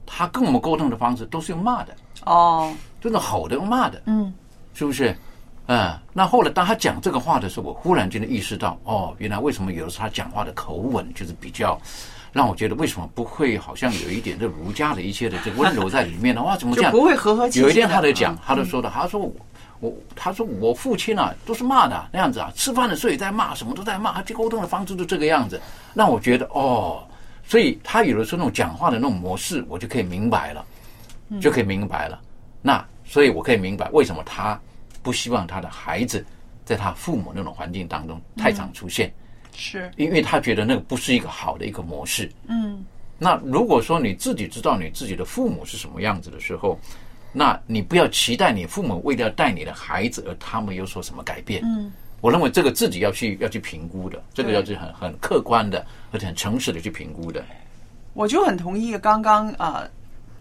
[0.06, 4.32] 他跟我们沟通的方式都是用骂的，哦，就是吼的，用骂的，嗯，
[4.74, 5.14] 是不是？
[5.68, 11.78] 嗯，那后来当他讲这个话的时候，我忽然间的意识到，哦，原来为什么有的时候他讲话的口吻就是比较
[12.32, 16.42] 让我觉得为什么不会好像有一点这儒家的一些的这个温柔在里面呢？
[16.44, 16.92] 哇，怎么这样？
[16.92, 19.32] 就不会和和气气有一天他在讲嗯，他就说的，他说我
[19.80, 25.60] 我他说我父亲啊都是骂的那样子啊，吃饭的时候也在骂，什么都在骂，他沟通的方式都这个样子，
[25.94, 27.02] 让我觉得哦，
[27.44, 30.64] 所以他有的时候那种讲话的那种模式，我就可以明白了，
[31.30, 32.20] 嗯就可以明白了。
[32.62, 34.58] 那所以我可以明白为什么他
[35.06, 36.26] 不希望他的孩子
[36.64, 39.14] 在他父母那种环境当中太常出现，
[39.54, 42.28] 是，因为他觉得那个不是一个好的一个模式。
[42.48, 42.84] 嗯
[43.16, 46.76] 那如果说你自己知道你自己的父母是什么样子的时候，
[47.32, 51.62] 那你不要期待你父母为了要带你的孩子而他们有所什么改变。
[51.64, 57.44] 嗯，我认为这个自己要去要去评估的，这个要去很很客观的而且很诚实的去评估的。
[58.12, 59.88] 我就很同意刚刚呃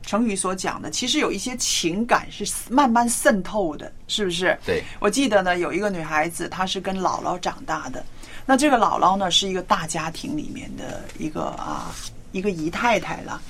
[0.05, 4.57] 成语所讲的，其实有一些情感是慢慢渗透的，是不是？
[4.65, 8.05] 对，我记得呢，有一个女孩子，她是跟姥姥长大的。
[8.45, 11.91] 那这个姥姥呢，是一个大家庭里面的一个啊
[12.31, 13.41] 一个姨太太了。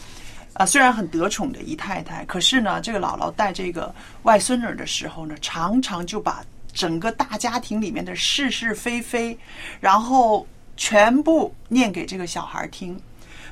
[0.53, 6.41] 啊，虽然很得宠的姨太太，可是呢，这个姥姥带这个外孙女的时候呢，常常就把
[6.71, 9.37] 整个大家庭里面的是是非非，
[9.81, 12.97] 然后全部念给这个小孩听。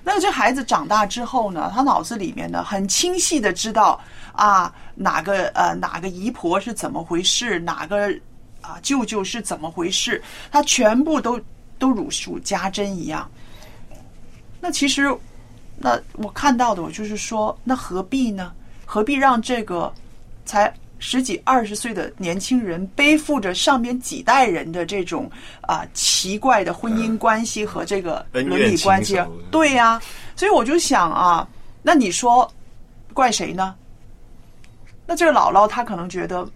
[0.03, 3.99] 那这孩子长大之后呢，他脑子里面呢很清晰的知道
[4.33, 8.13] 啊哪个呃哪个姨婆是怎么回事，哪个
[8.61, 11.39] 啊舅舅是怎么回事，他全部都
[11.79, 13.29] 都如数家珍一样。
[14.59, 15.13] 那其实，
[15.77, 18.51] 那我看到的我就是说，那何必呢？
[18.85, 19.91] 何必让这个
[20.45, 20.73] 才
[21.05, 29.21] 十几二十岁的年轻人背负着上边几代人的这种啊、奇怪的婚姻关系和这个伦理关系？
[29.51, 30.01] 对呀、
[30.33, 31.45] 所以我就想啊，
[31.81, 32.49] 那你说
[33.13, 33.75] 怪谁呢？
[35.05, 36.49] 那这个姥姥她可能觉得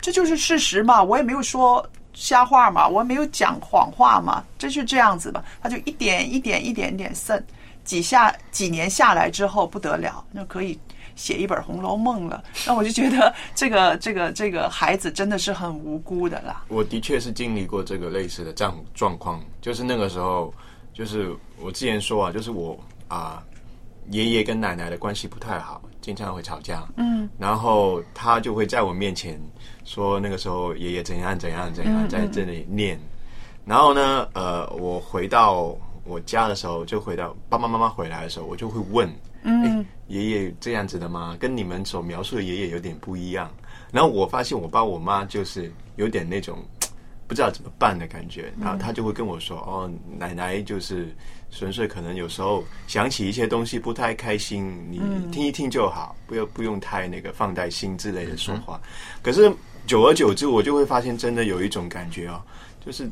[0.00, 1.84] 这就是事实嘛，我也没有说
[2.14, 5.42] 瞎话嘛，我也没有讲谎话嘛，这是这样子吧。
[5.60, 7.44] 她就一点一点一点点渗，
[7.84, 10.78] 几下几年下来之后不得了，那可以
[11.20, 12.42] 写一本《红楼梦》了。
[12.66, 16.64] 那我就觉得这个这个这个孩子真的是很无辜的啦。
[16.68, 20.52] 我的确是经历过这个类似的状状况，就是那个时候，
[20.94, 22.78] 就是我之前说啊，就是我
[23.08, 23.42] 啊、
[24.08, 26.88] 爷爷跟奶奶的关系不太好，经常会吵架。
[26.96, 29.38] 嗯然后他就会在我面前
[29.84, 32.98] 说那个时候爷爷怎样怎样怎样嗯在这里念，
[33.66, 39.08] 然后呢，呃，我回到我家的时候，就回到爸爸妈妈回来的时候，我就会问，
[39.42, 41.36] 嗯爷爷这样子的吗？
[41.40, 43.50] 跟你们所描述的爷爷有点不一样。
[43.92, 46.58] 然后我发现我爸我妈就是有点那种
[47.26, 51.14] 不知道怎么办的感觉，然后他就会跟我说：“哦，奶奶就是
[51.52, 58.80] 纯粹可能有时候想起一些东西不太开心，你嗯听一听就好，不要不用太那个放在心之类的说话。
[59.22, 59.52] 可是
[59.86, 62.42] 久而久之，我就会发现真的有一种感觉哦，
[62.84, 63.08] 就是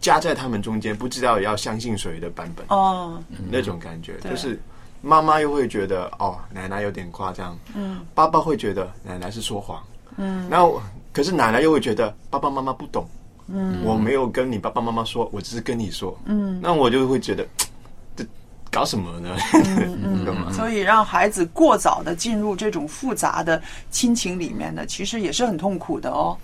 [0.00, 2.64] 夹在他们中间，不知道要相信谁的版本。
[2.68, 4.58] 哦，那种感觉，就是
[5.02, 8.00] 妈妈又会觉得哦，奶奶有点夸张，嗯。
[8.14, 9.82] 爸爸会觉得奶奶是说谎，
[10.16, 10.48] 嗯。
[10.48, 10.80] 然后
[11.12, 13.08] 可是奶奶又会觉得爸爸妈妈不懂，
[13.48, 13.82] 嗯。
[13.84, 16.60] 我没有跟你爸爸妈妈说，我只是跟你说，嗯。
[16.62, 17.46] 那我就会觉得
[18.14, 18.24] 这
[18.70, 19.36] 搞什么呢？
[19.54, 20.52] 嗯嗯？
[20.52, 26.36] 所以让孩子过早的进入这种复杂的亲情里面呢，其实也是很痛苦的哦。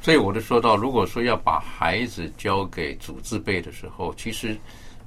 [0.00, 4.56] 所以我就说到，如果说要把孩子交给祖字辈的时候，其实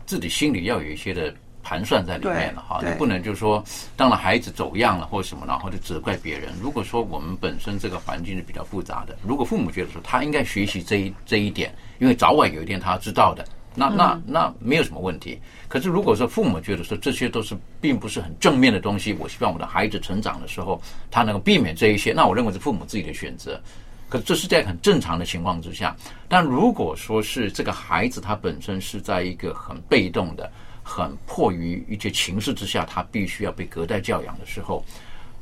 [0.05, 1.33] 自己心里要有一些的
[1.63, 2.79] 盘算在里面了哈。
[2.83, 3.63] 你不能就说，
[3.95, 6.49] 当了孩子走样了或什么，然后就责怪别人。
[6.61, 13.45] 如果说我们本身这个环境是比较复杂的，如果父母觉得说他应该学习这一这一点，因为早晚有一天他知道的，
[13.75, 15.39] 那那那没有什么问题。
[15.67, 23.61] 可是如果说父母觉得说这些都是并不是很正面的东西，我希望我的孩子成长的时候，他能够避免这一些，那我认为是父母自己的选择。
[24.09, 25.95] 可这是在很正常的情况之下，
[26.27, 30.51] 但如果说是这个孩子他本身是在一个很被动的、
[30.83, 34.83] 很迫于一些情势之下，他必须要被隔代教养的时候，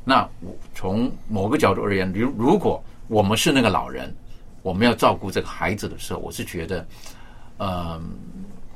[0.04, 4.14] 那我从某个角度而言，如如果我们是那个老人，
[4.62, 6.86] 我们要照顾这个孩子的时候，我是觉得，
[7.56, 8.00] 呃，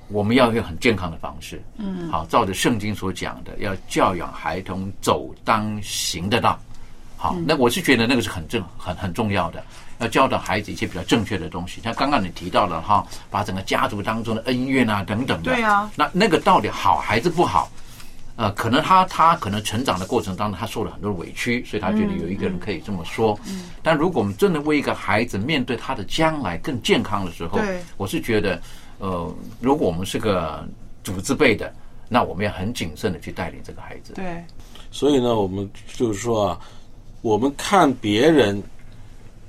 [0.09, 2.09] 我们要用很健康的方式，嗯。
[2.11, 6.59] 好，照着圣经所讲的，要教养孩童走当行的道。
[7.17, 9.65] 好，那我是觉得那个是很正很很重要的，
[9.99, 11.80] 要教导孩子一些比较正确的东西。
[11.82, 17.70] 像刚刚你提到了哈，把整个家族当中的恩怨啊等等的，对啊那那个到底好还是不好？
[18.36, 23.38] 呃，可能他他可能成长的过程当中，他受了很多的委屈，所以他觉得有一个人可以这么说。
[23.47, 28.61] 嗯但如果我们真的为一个孩子面对他的将来更健康的时候对，我是觉得，
[28.99, 30.66] 呃，如果我们是个
[31.05, 31.72] 主字辈的，
[32.09, 34.14] 那我们要很谨慎的去带领这个孩子。
[34.14, 34.42] 对，
[34.90, 36.61] 所以呢，我们就是说啊，
[37.22, 38.61] 我们看别人，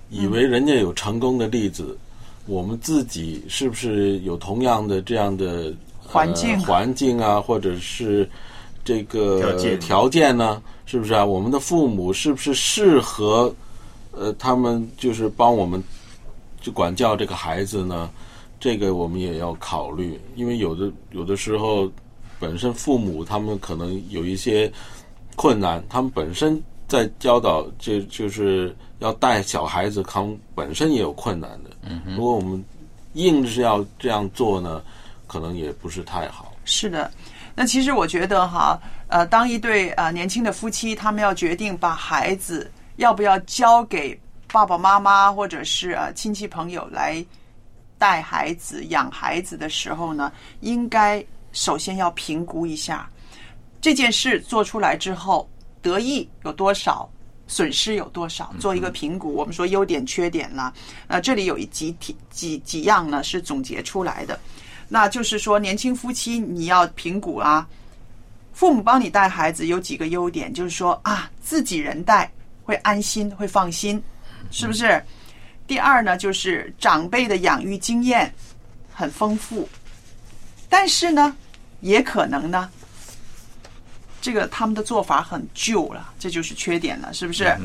[0.09, 1.97] 以为人家有成功的例子，
[2.45, 8.29] 我们自己是不是有同样的这样的环境呃环境啊，或者是
[8.83, 10.61] 这个条件条件呢？
[10.85, 11.25] 是不是啊？
[11.25, 13.53] 我们的父母是不是适合
[14.11, 15.83] 呃，他们就是帮我们
[16.61, 18.09] 就管教这个孩子呢？
[18.59, 21.91] 这个我们也要考虑，因为有的有的时候，
[22.39, 24.71] 本身父母他们可能有一些
[25.35, 31.69] 困难，他们本身在教导，就就是要带小孩子，扛本身也有困难的。
[31.83, 32.63] 嗯如果我们
[33.13, 34.81] 硬是要这样做呢，
[35.27, 36.53] 可能也不是太好。
[36.65, 37.11] 是的。
[37.55, 38.77] 那其实我觉得哈，
[39.07, 44.19] 呃，当一对呃年轻的夫妻，他们要决定把孩子要不要交给
[44.51, 47.25] 爸爸妈妈或者是呃亲戚朋友来
[47.97, 50.29] 带孩子、养孩子的时候呢，
[50.59, 51.23] 应该
[51.53, 53.09] 首先要评估一下
[53.79, 55.47] 这件事做出来之后，
[55.81, 57.09] 得益有多少，
[57.47, 59.33] 损失有多少，做一个评估。
[59.33, 60.73] 我们说优点、缺点啦，
[61.07, 64.39] 呃，这里有一几几几几样呢是总结出来的。
[64.87, 67.67] 那就是说，年轻夫妻你要评估啊，
[68.53, 72.31] 父母帮你带孩子有几个优点，就是说啊，自己人带
[72.63, 74.01] 会安心，会放心，
[74.51, 75.03] 是不是？
[75.67, 78.31] 第二呢，就是长辈的养育经验
[78.93, 79.67] 很丰富，
[80.69, 81.35] 但是呢，
[81.81, 82.69] 也可能呢，
[84.25, 87.55] 这个他们的做法很旧了，这就是缺点了，是不是？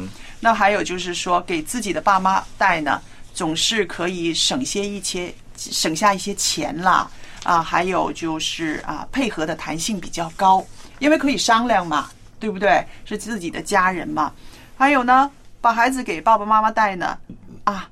[0.40, 3.00] 那还有就是说，给自己的爸妈带呢，
[3.32, 7.10] 总是可以省些一些，省下一些钱啦，
[7.44, 10.62] 啊，还有就是啊，配合的弹性比较高，
[10.98, 12.84] 因为可以商量嘛，对不对？
[13.06, 14.30] 是自己的家人嘛。
[14.76, 15.30] 还有呢，
[15.62, 17.16] 把孩子给爸爸妈妈带呢，
[17.64, 17.88] 啊，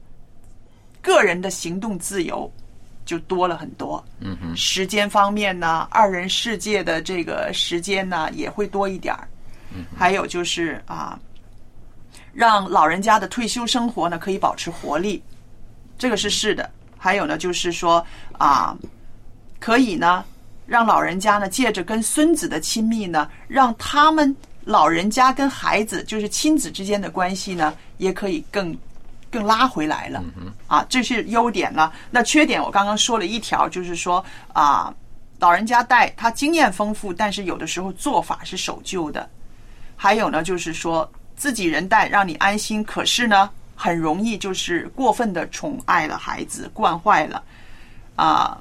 [1.00, 2.52] 个人的行动自由
[3.08, 4.04] 就多了很多。
[4.20, 9.26] 嗯哼，时间方面呢，二人世界的这个时间呢也会多一点儿。
[9.74, 11.18] 嗯还有就是啊，
[12.34, 15.22] 让老人家的退休生活呢可以保持活力，
[15.96, 16.68] 这个是是的。
[16.98, 18.76] 还有呢，就是说啊，
[19.58, 20.22] 可以呢
[20.66, 28.76] 让老人家呢借着跟孙子的亲密呢，让他们老人家跟孩子就是亲子之间的关系呢，也可以更
[29.30, 30.22] 更拉回来了。
[30.66, 31.92] 啊，这是优点了。
[32.10, 34.92] 那缺点我刚刚说了一条，就是说啊，
[35.38, 39.28] 老人家带他经验丰富，但是有的时候做法是守旧的。
[39.96, 47.42] 还有呢，就是说自己人带让你安心，可是呢，很容易就是过分的宠爱了孩子，惯坏了
[48.16, 48.58] 啊。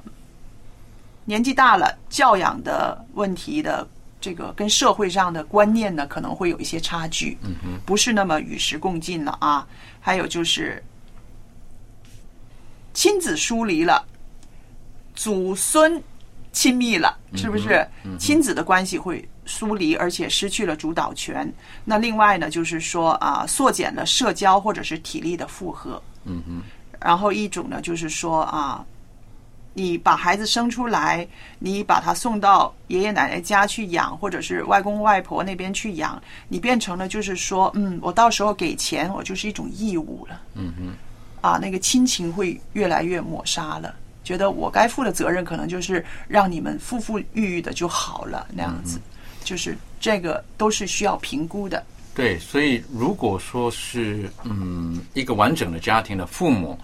[1.24, 3.86] 年纪大了，教养的问题的
[4.28, 9.66] 这个跟社会上的观念呢，可能会有一些差距，嗯哼，不是那么与时共进了啊。
[10.00, 10.84] 还有就是
[12.92, 14.04] 亲子疏离了，
[15.14, 16.02] 祖孙
[16.52, 17.88] 亲密了，是不是？
[18.18, 21.50] 亲子的关系会疏离，而且失去了主导权。
[21.86, 26.02] 那另外呢，就是说啊，缩减了社交或者是体力的负荷。
[26.24, 26.62] 嗯哼，
[27.00, 28.84] 然后一种呢，就是说啊，
[29.78, 31.24] 你把孩子生出来，
[31.60, 40.40] 你把他送到爷爷奶奶家去养，或者是外公外婆那边去养，你变成了就是说，嗯，我到时候给钱，我就是一种义务了。
[40.54, 40.94] 嗯嗯，
[41.40, 43.94] 啊，那个亲情会越来越抹杀了。
[44.24, 49.00] 觉得我该负的责任，可能就是让你们富富裕裕的就好了，那样子，
[49.44, 51.84] 就是这个都是需要评估的。
[52.16, 56.76] 对，所以如果说是嗯一个完整的家庭的父母，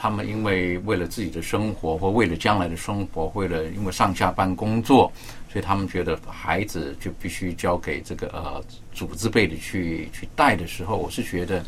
[0.00, 5.10] 他们因为为了自己的生活或为了将来的生活，为了因为上下班工作，
[5.52, 11.64] 所以他们觉得孩子就必须交给这个呃祖字辈的去去带的时候，我是觉得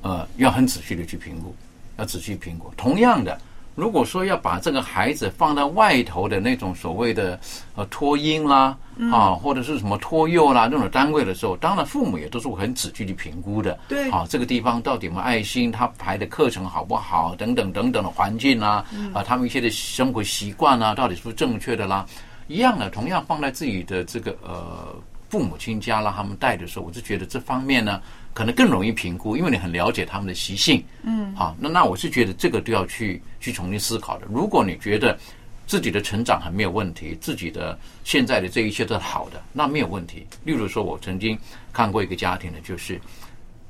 [0.00, 1.54] 呃要很仔细的去评估，
[1.98, 2.72] 要仔细评估。
[2.78, 3.38] 同样的，
[3.74, 7.38] 如果说要把这个孩子放到外头的那种所谓的
[7.76, 13.78] 呃托婴啦嗯啊，或者是什么托幼啦那种单位的时候，当然父母也都是会很仔细去评估的。
[13.88, 22.04] 对啊，这个地方到底有没有爱心，他排的课程好不好，等等等等的环境啊，嗯啊，他们一些的生活习惯啊，到底是不是正确的啦？
[22.48, 24.94] 一样的，同样放在自己的这个呃
[25.30, 28.02] 父母亲家让他们带的时候，我就觉得这方面呢，
[28.32, 30.82] 可能更容易评估，因为你很了解他们的习性。
[31.02, 34.26] 嗯好，那那我是觉得这个都要去去重新思考的。
[34.30, 35.18] 如果你觉得
[35.66, 40.26] 自己的成长很没有问题，自己的现在的这一切都是好的，那没有问题。
[40.44, 41.38] 例如说，我曾经
[41.72, 43.00] 看过一个家庭呢，就是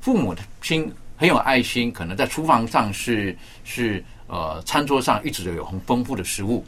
[0.00, 6.64] 父母的心很有爱心，可能在厨房上是是呃餐桌上一直都有很丰富的食物，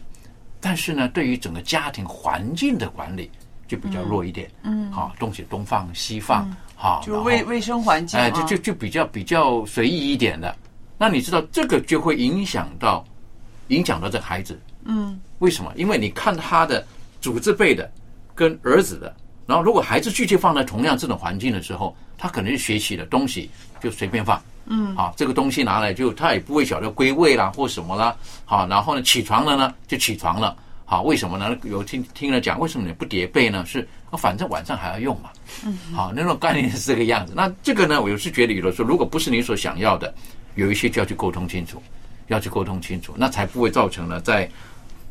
[0.60, 3.30] 但是呢，对于整个家庭环境的管理
[3.66, 4.50] 就比较弱一点。
[4.64, 10.54] 嗯好，东西东放西放，嗯好，就卫卫生环境哎，啊就就就比较比较随意一点的。
[10.98, 13.04] 那你知道这个就会影响到
[13.68, 15.72] 影响到这孩子，嗯为什么？
[15.76, 16.84] 因为你看他的
[17.20, 17.90] 祖字辈的
[18.34, 19.14] 跟儿子的，
[19.46, 23.48] 然后如果孩子继续放在同样这种环境的时候，他可能学习的东西
[23.80, 24.42] 就随便放。
[24.66, 28.14] 嗯啊，这个东西拿来就他也不会晓得归位啦或什么啦，
[28.44, 30.56] 好，然后呢起床了呢就起床了，
[30.92, 31.56] 好，为什么呢？
[31.62, 33.64] 有听听了讲，为什么你不叠被呢？
[33.64, 35.30] 是啊，反正晚上还要用嘛，
[35.64, 37.32] 嗯好，那种概念是这个样子。
[37.34, 40.12] 那这个呢，我是觉得有的时候，如果不是你所想要的，
[40.54, 41.82] 有一些就要去沟通清楚，
[42.26, 44.46] 要去沟通清楚，那才不会造成了在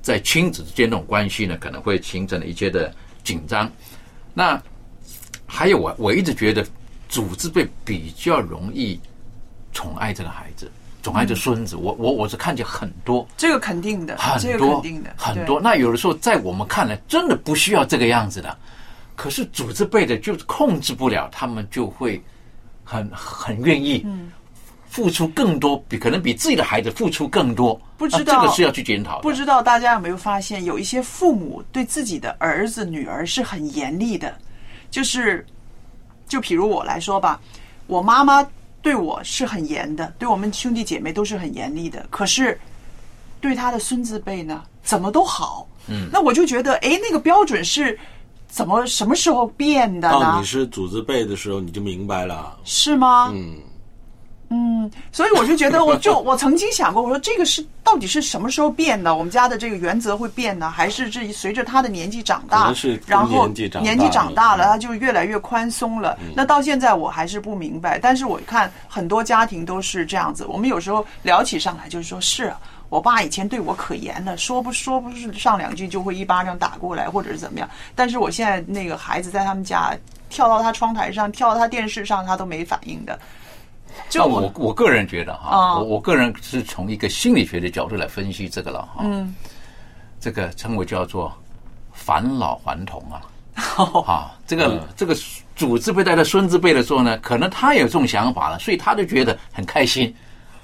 [0.04, 3.68] 在亲子之间那种关系呢，可能会形成了一些的紧张。
[4.36, 4.62] 那
[5.48, 6.64] 还有我我一直觉得
[7.10, 9.00] 祖字辈比较容易
[9.74, 10.72] 宠爱这个孩子，
[11.02, 11.76] 宠爱着孙子。
[11.76, 15.60] 我我我是看见很多这个肯定的，很多肯定的，很多。
[15.60, 18.58] 那有的时候在我们看来，真的不需要这个样子的，
[19.16, 22.22] 可是组织辈的就是控制不了，他们就会
[22.84, 24.32] 很很愿意嗯
[24.88, 27.80] 付出更多，比可能比自己的孩子付出更多。
[27.97, 29.22] 不知道那这个是要去检讨的。
[29.22, 34.36] 不知道大家有没有发现，有一些父母对自己的儿子、女儿是很严厉的，
[34.89, 35.45] 就是，
[36.28, 37.39] 就比如我来说吧，
[37.88, 38.45] 我妈妈
[38.82, 42.60] 对我是很严的，对我们兄弟姐妹都是很严厉的，可是
[43.40, 45.68] 对他的孙子辈呢，怎么都好。
[45.88, 47.98] 嗯那我就觉得，哎，那个标准是
[48.48, 50.46] 怎么什么时候变的呢到你？
[50.46, 52.56] 是祖字辈的时候，你就明白了。
[52.64, 53.32] 是吗？
[53.34, 53.56] 嗯，
[54.54, 59.16] 嗯，所以我就觉得，我就 我曾经想过，我说这个是到底是什么时候变的？
[59.16, 66.18] 我们家的这个原则会变呢，还是这随着他的年纪长大是，然后年纪长大年纪长大了，他就越来越宽松了。
[66.22, 70.45] 嗯那到现在我还是不明白，但是我看很多家庭都是这样子。
[70.45, 72.60] 我们有时候聊起上来就是说，是啊。
[72.89, 77.70] 我爸以前对我可严了，说不说不是上两句就会一巴掌打过来，或者是怎么样。
[77.95, 79.97] 但是我现在那个孩子在他们家
[80.30, 83.18] 跳到他窗台上，跳到他电视上，他都没反应的。
[84.10, 89.02] 就那我我个人觉得哈，啊我我个人是从一个心理学的角度来分析这个了哈。
[89.04, 89.36] 嗯，
[90.20, 91.32] 这个称为叫做
[91.94, 93.22] 返老还童啊。
[94.08, 95.16] 啊，这个、嗯这个
[95.56, 100.14] 祖字辈带到孙子辈的时候呢，可能他有这种想法了，所以他就觉得很开心。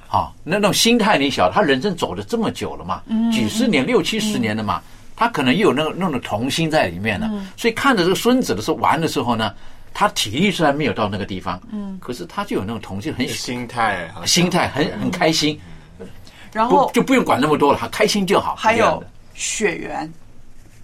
[0.10, 4.82] 啊，那种心态你晓得，他人生走了这么久了嘛，嗯几十年、六七十年了嘛，
[5.18, 9.54] 他可能又有那种那种童心在里面了，嗯所以看着这个孙子的时候玩的时候呢，
[10.00, 11.98] 他体力虽然没有到那个地方，嗯。
[12.00, 15.60] 可是他就有那种同性，很心态，心态很很开心，
[16.54, 18.54] 然后就不用管那么多了，他开心就好。
[18.56, 20.14] 还有血缘，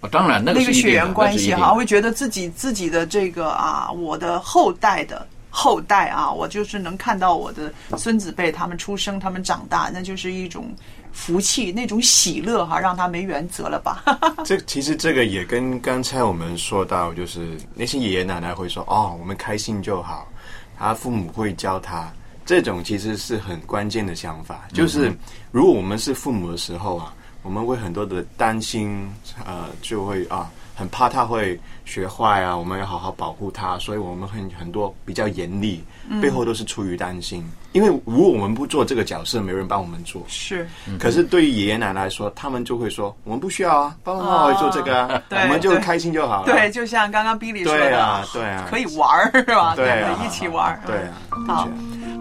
[0.00, 10.74] 哦当然那个那个血缘关系哈，会觉得自己自己的这个啊，我的后代的后代啊，我就是能看到我的孙子辈他们出生，他们长大，那就是一种
[11.14, 14.04] 福气，那种喜乐哈，让他没原则了吧？
[14.44, 20.28] 这其实这个也跟刚才我们说到，就是那些爷爷奶奶会说哦，我们开心就好，
[20.76, 22.12] 他父母会教他，
[22.44, 24.68] 这种其实是很关键的想法。
[24.72, 25.10] 就是
[25.52, 29.08] 如果我们是父母的时候啊，我们会很多的担心，
[29.46, 37.48] 呃，就会啊，很怕他会学坏啊，我们要好好保护他，所以我们很很多比较严厉，嗯背后都是出于担心。
[37.72, 40.22] 因为如果我们不做这个角色，没人帮我们做。
[40.28, 40.68] 是，
[40.98, 49.74] 可是对于爷爷奶奶来说，他们就会说：“我们不需要啊，爸爸妈妈会做这个啊， 对我们就开心就好了。”对，就像刚刚 Billy 说的，对啊，对啊，可以玩儿是吧？
[49.74, 50.80] 对啊一起玩儿。
[50.86, 51.14] 对啊，
[51.48, 51.68] 好，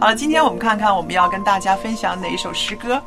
[0.02, 3.00] 好了，今天我们看看我们要跟大家分享哪一首诗歌。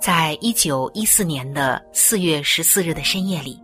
[0.00, 3.62] 在一九一四年的四月十四日的深夜里，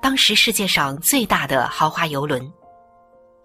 [0.00, 2.52] 当时世界上最大的豪华游轮，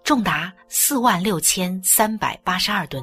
[0.02, 3.00] 重达四万六千三百八十二吨，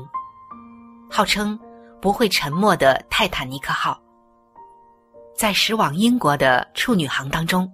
[1.09, 1.57] 号称
[2.01, 3.97] 不会沉没的泰坦尼克号，
[5.33, 7.71] 在驶往英国的处女航当中，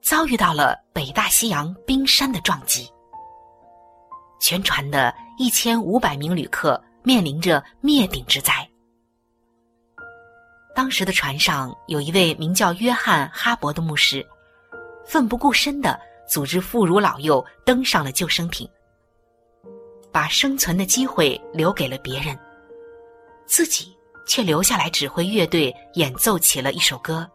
[0.00, 2.90] 遭遇到了北大西洋冰山的撞击，
[4.40, 8.66] 全船的一千五百名旅客面临着灭顶之灾。
[10.76, 14.24] 当时的船上有一位名叫约翰·哈伯的牧师，
[15.06, 15.98] 奋不顾身的
[16.28, 18.68] 组织妇孺老幼登上了救生艇，
[20.12, 22.38] 把生存的机会留给了别人，
[23.46, 23.96] 自己
[24.26, 27.26] 却留下来指挥乐队演奏起了一首歌。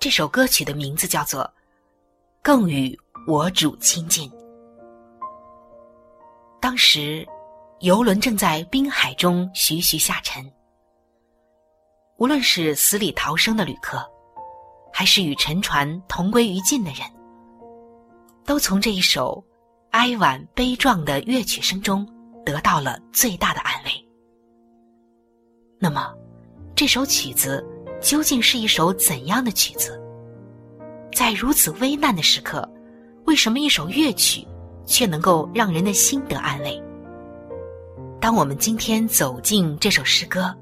[0.00, 1.44] 这首歌曲的名字叫做
[2.42, 2.98] 《更与
[3.28, 4.28] 我主亲近》。
[6.60, 7.24] 当时，
[7.78, 10.44] 游轮正在滨海中徐徐下沉。
[12.18, 14.02] 无论是死里逃生的旅客，
[14.90, 17.00] 还是与沉船同归于尽的人，
[18.44, 19.44] 都从这一首
[19.90, 22.08] 哀婉悲壮的乐曲声中
[22.44, 23.90] 得到了最大的安慰。
[25.78, 26.10] 那么，
[26.74, 27.62] 这首曲子
[28.00, 30.00] 究竟是一首怎样的曲子？
[31.12, 32.66] 在如此危难的时刻，
[33.26, 34.46] 为什么一首乐曲
[34.86, 36.82] 却能够让人的心得安慰？
[38.18, 40.56] 当我们今天走进这首诗歌，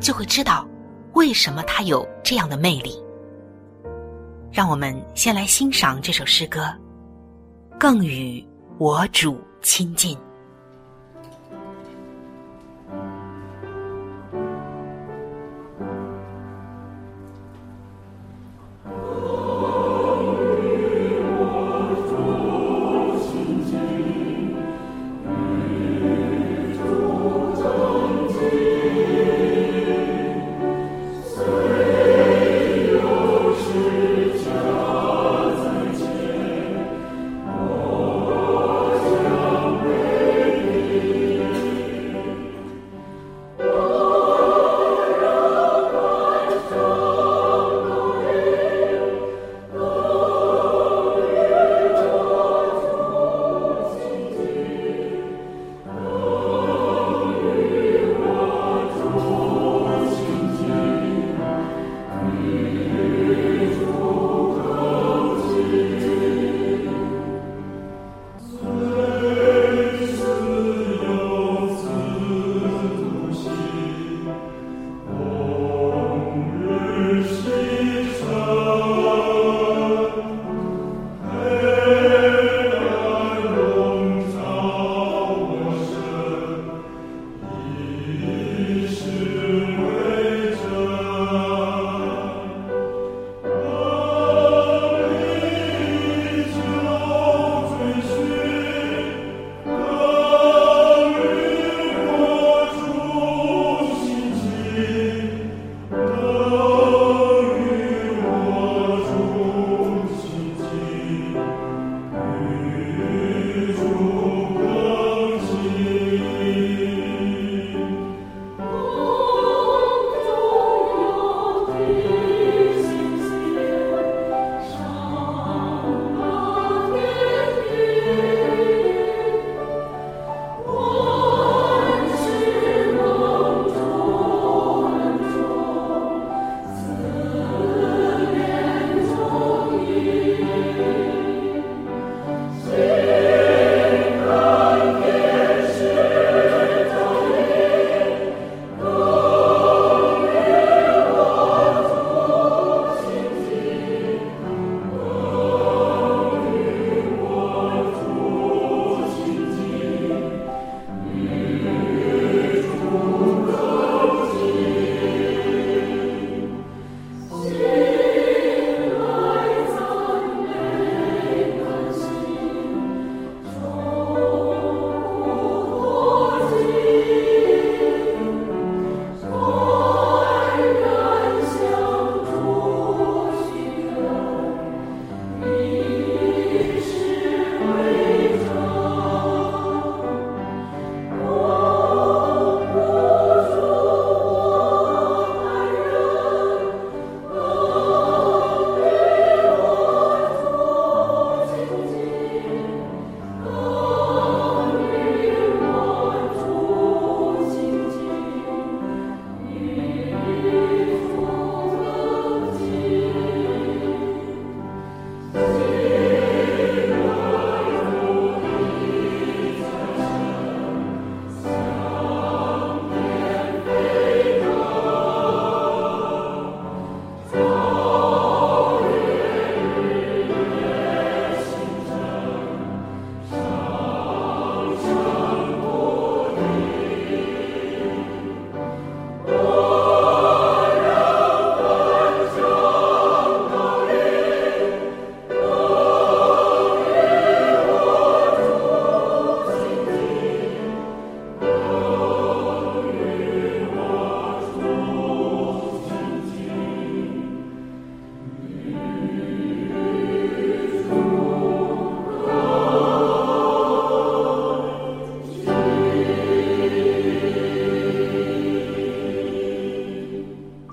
[0.00, 0.68] 就会知道。
[1.14, 3.02] 为什么他有这样的魅力？
[4.50, 6.60] 让我们先来欣赏这首诗歌，
[7.78, 8.44] 《更与
[8.78, 10.16] 我主亲近》。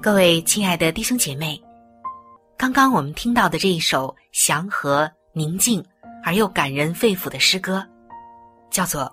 [0.10, 1.62] 各位亲爱的弟兄姐妹，
[2.58, 5.86] 刚刚我们听到的这一首祥和、宁静
[6.24, 7.88] 而又感人肺腑的诗歌，
[8.72, 9.04] 叫做《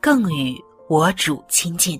[0.00, 1.98] 更与我主亲近》。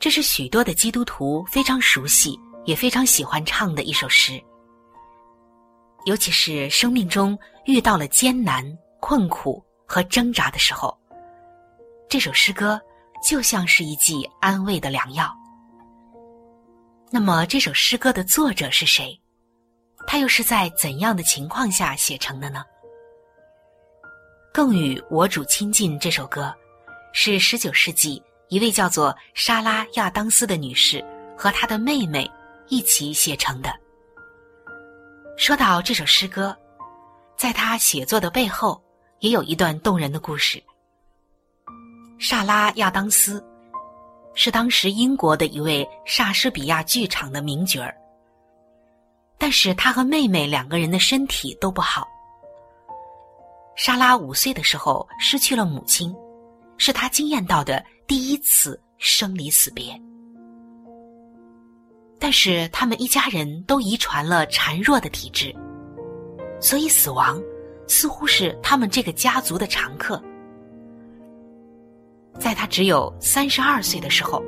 [0.00, 4.42] 这是许多的基督徒非常熟悉，也非常喜欢唱的一首诗。
[6.06, 8.64] 尤其是生命中遇到了艰难、
[8.98, 10.92] 困苦和挣扎的时候，
[12.08, 12.80] 这首诗歌
[13.24, 15.32] 就像是一剂安慰的良药。
[17.14, 19.16] 那么，这首诗歌的作者是谁？
[20.04, 22.64] 他又是在怎样的情况下写成的呢？
[24.52, 26.52] 更与我主亲近这首歌，
[27.12, 31.04] 是十九世纪一位叫做莎拉亚当斯的女士
[31.38, 32.28] 和她的妹妹
[32.66, 33.72] 一起写成的。
[35.36, 36.56] 说到这首诗歌，
[37.36, 38.82] 在她写作的背后，
[39.20, 40.60] 也有一段动人的故事。
[42.18, 43.40] 莎拉亚当斯
[44.34, 47.94] 是当时英国的一位莎士比亚剧场的名角儿，
[49.38, 52.06] 但是他和妹妹两个人的身体都不好。
[53.76, 56.14] 莎拉五岁的时候失去了母亲，
[56.78, 60.00] 是她惊艳到的第一次生离死别。
[62.20, 65.54] 但是他们一家人都遗传了孱弱的体质，
[66.60, 67.42] 所以死亡
[67.86, 70.22] 似乎是他们这个家族的常客。
[72.38, 74.42] 在他只有三十二岁的时候，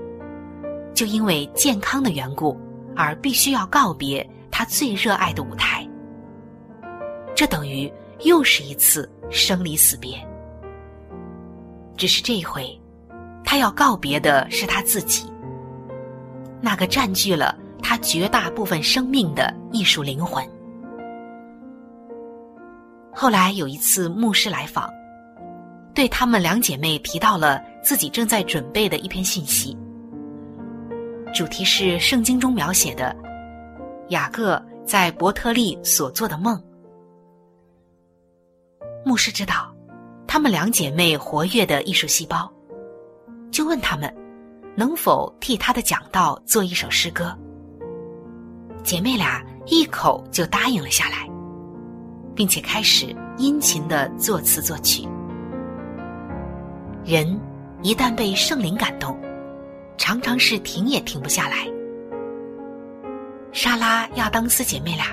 [0.95, 2.59] 就因为健康的缘故
[2.95, 5.87] 而必须要告别他最热爱的舞台。
[7.35, 10.17] 这等于又是一次生离死别。
[11.97, 12.79] 只是这一回，
[13.45, 15.31] 他要告别的是他自己，
[16.61, 17.57] 那个占据了。
[17.83, 20.45] 他绝大部分生命的艺术灵魂。
[23.15, 24.91] 后来有一次，牧师来访，
[25.95, 29.79] 对他们两姐妹提到了自己正在准备的一篇信息，
[31.33, 33.15] 主题是圣经中描写的
[34.09, 36.61] 雅各在伯特利所做的梦。
[39.05, 39.73] 牧师知道
[40.27, 42.53] 他们两姐妹活跃的艺术细胞，
[43.53, 44.13] 就问他们
[44.77, 47.39] 能否替他的讲道做一首诗歌。
[48.83, 51.31] 姐妹俩一口就答应了下来，
[52.35, 55.09] 并且开始殷勤的作词作曲。
[57.05, 57.41] 人
[57.87, 59.17] 一旦被圣灵感动，
[59.97, 61.69] 常常是停也停不下来。
[63.53, 65.07] 莎拉亚当斯姐妹俩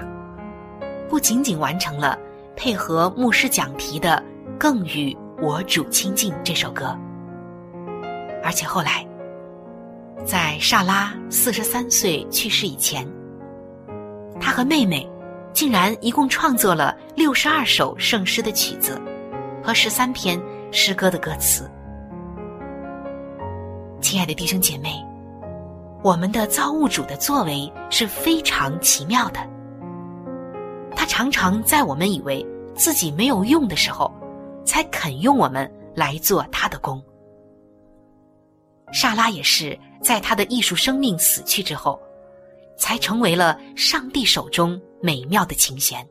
[1.08, 2.18] 不仅仅完成了
[2.56, 4.24] 配合牧师讲题的
[4.58, 6.98] 《更与我主亲近》这首歌，
[8.44, 9.08] 而且后来
[10.26, 13.08] 在莎拉四十三岁去世以前。
[14.42, 15.08] 他和妹妹
[15.54, 19.00] 竟然一共创作了六十二首圣诗的曲子
[19.62, 21.70] 和十三篇诗歌的歌词。
[24.04, 25.02] 亲爱的弟兄姐妹，
[26.04, 29.40] 我们的造物主的作为是非常奇妙的。
[30.94, 32.46] 他常常在我们以为
[32.76, 34.14] 自己没有用的时候，
[34.66, 37.02] 才肯用我们来做他的工。
[38.92, 41.98] 莎拉也是在他的艺术生命死去之后。
[42.76, 46.06] 才成为了上帝手中美妙的琴弦。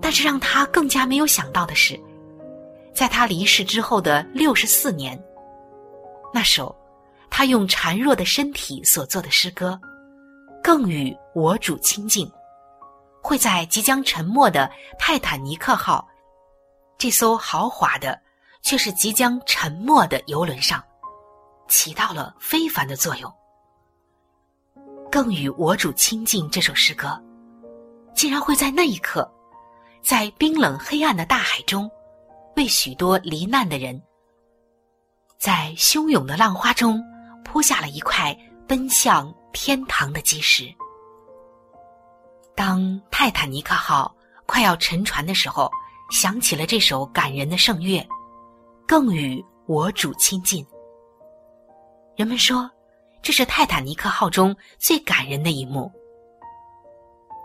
[0.00, 1.98] 但是让他更加没有想到的是，
[2.94, 5.20] 在他离世之后的六十四年，
[6.32, 6.74] 那首
[7.30, 9.78] 他用孱弱的身体所做的诗歌，
[10.62, 12.30] 更与我主亲近，
[13.22, 16.06] 会在即将沉没的泰坦尼克号
[16.96, 18.20] 这艘豪华的
[18.62, 20.82] 却是即将沉没的游轮上，
[21.68, 23.32] 起到了非凡的作用。
[25.10, 27.18] 更与我主亲近这首诗歌，
[28.14, 29.30] 竟然会在那一刻，
[30.02, 31.90] 在冰冷黑暗的大海中，
[32.56, 34.00] 为许多罹难的人，
[35.38, 37.02] 在汹涌的浪花中
[37.44, 38.36] 铺下了一块
[38.66, 40.64] 奔向天堂的基石。
[42.56, 44.14] 当泰坦尼克号
[44.46, 45.70] 快要沉船的时候，
[46.10, 48.04] 响起了这首感人的圣乐，
[48.86, 50.66] 更与我主亲近。
[52.16, 52.70] 人们说。
[53.20, 55.90] 这是泰坦尼克号中最感人的一幕。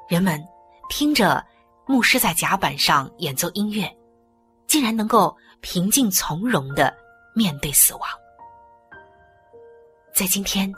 [0.08, 0.42] 人们
[0.88, 1.44] 听着
[1.88, 3.92] 牧师在甲板上演奏音乐，
[4.68, 6.96] 竟然能够平静从容的
[7.34, 8.02] 面对死亡。
[10.14, 10.72] 在今天，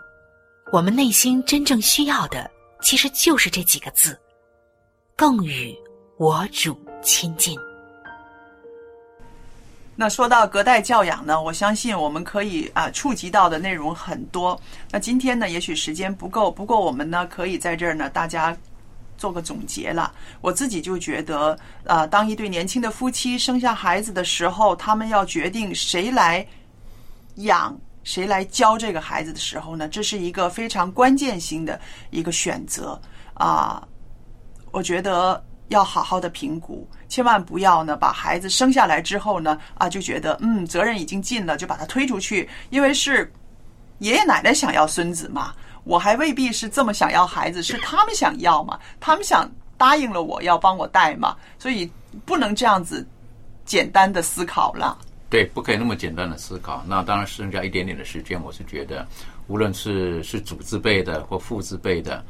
[0.72, 2.50] 我们内心真正需要的，
[2.82, 4.18] 其实就是这几个字：
[5.16, 5.76] 更与
[6.18, 7.60] 我主亲近。
[9.98, 14.60] 那说到隔代教养呢，我相信我们可以啊触及到的内容很多。
[14.92, 18.56] 那今天呢，也许时间不够，不过我们呢可以在这儿呢，大家
[19.18, 20.14] 做个总结了。
[20.42, 26.46] 我自己就觉得，啊，当一对年轻的夫妻生下孩子的时候，他们要决定谁来
[27.36, 31.80] 养谁来教这个孩子的时候呢，这是一个非常关键性的
[32.12, 33.00] 一个选择
[33.34, 33.86] 啊。
[34.72, 43.32] 我觉得要好好的评估，千万不要呢把孩子生下来之后呢啊就觉得嗯责任已经尽了，就把他推出去，因为是
[44.00, 45.56] 爷爷奶奶想要孙子嘛，
[45.86, 51.90] 我还未必是这么想要孩子，是他们想要嘛，他们想答应了我要帮我带嘛，所以
[52.26, 53.08] 不能这样子
[53.64, 54.98] 简单的思考了。
[55.30, 56.84] 对，不可以那么简单的思考。
[56.88, 59.06] 那当然剩下一点点的时间，我是觉得，
[59.48, 62.24] 无论是是主字辈的或父字辈的，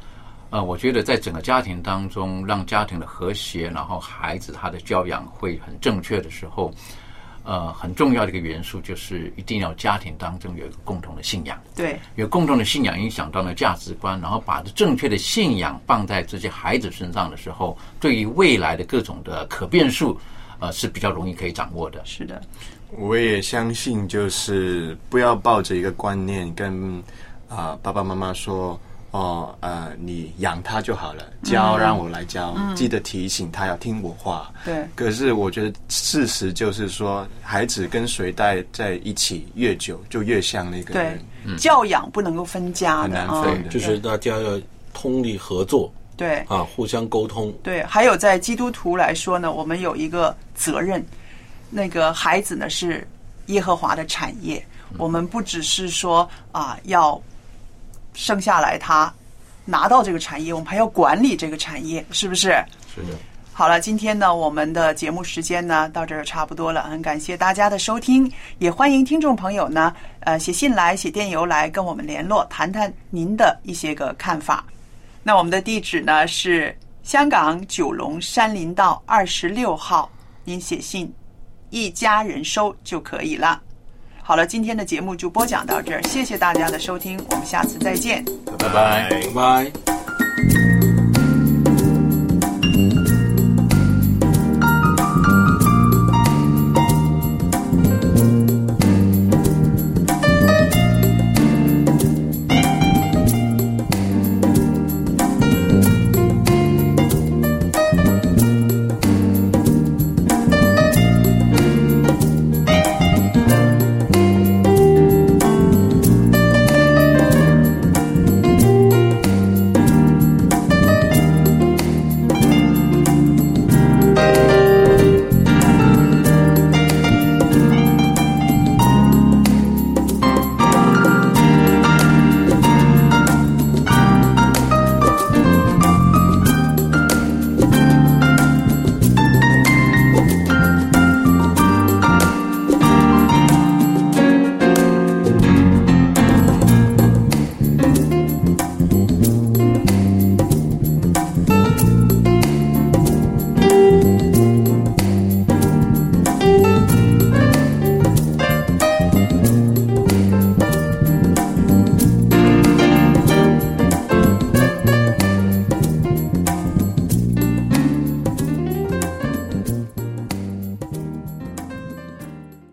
[0.50, 6.72] 呃，我觉得在整个家庭当中，让家庭的和谐，然后孩子他的教养会很正确的时候，
[7.46, 11.56] 呃，很重要的一个元素就是一定要家庭当中有一个共同的信仰。
[11.76, 20.18] 对，有共同的信仰影响到了价值观，然后把正确的信仰放在这些孩子身上的时候，对于未来的各种的可变数，
[20.58, 22.00] 呃，是比较容易可以掌握的。
[22.04, 22.42] 是的，
[22.90, 27.00] 我也相信，就是不要抱着一个观念跟
[27.48, 28.76] 啊、爸爸妈妈说
[29.12, 34.52] 哦呃你养他就好了，教嗯让我来教，嗯记得提醒他要听我话。
[34.64, 41.02] 对可是我觉得事实就是说，孩子跟谁待在一起越久，就越像那个对
[41.44, 44.60] 人。，教养不能够分家很难分的就是大家要
[44.92, 46.38] 通力合作对。
[46.48, 47.52] 啊，互相沟通。
[47.62, 51.04] 对，还有在基督徒来说呢，我们有一个责任，
[51.70, 53.06] 那个孩子呢是
[53.46, 54.64] 耶和华的产业，
[54.98, 57.20] 我们不只是说啊要
[58.16, 59.12] 生下来他
[59.64, 62.48] 拿到这个产业，我们还要管理这个产业，是不是？
[62.92, 63.16] 是的。
[63.52, 74.64] 好了，今天呢，我们的节目时间呢到这儿差不多了，很感谢大家的收听，也欢迎听众朋友呢，呃，写信来、写电邮来跟我们联络，谈谈您的一些个看法。
[75.22, 80.10] 那我们的地址呢是香港九龙山林道二十六号，
[80.44, 81.12] 您写信
[81.70, 83.62] 一家人收就可以了。
[84.26, 88.24] 好了，今天的节目就播讲到这儿，谢谢大家的收听，我们下次再见。
[88.58, 90.75] 拜拜拜拜。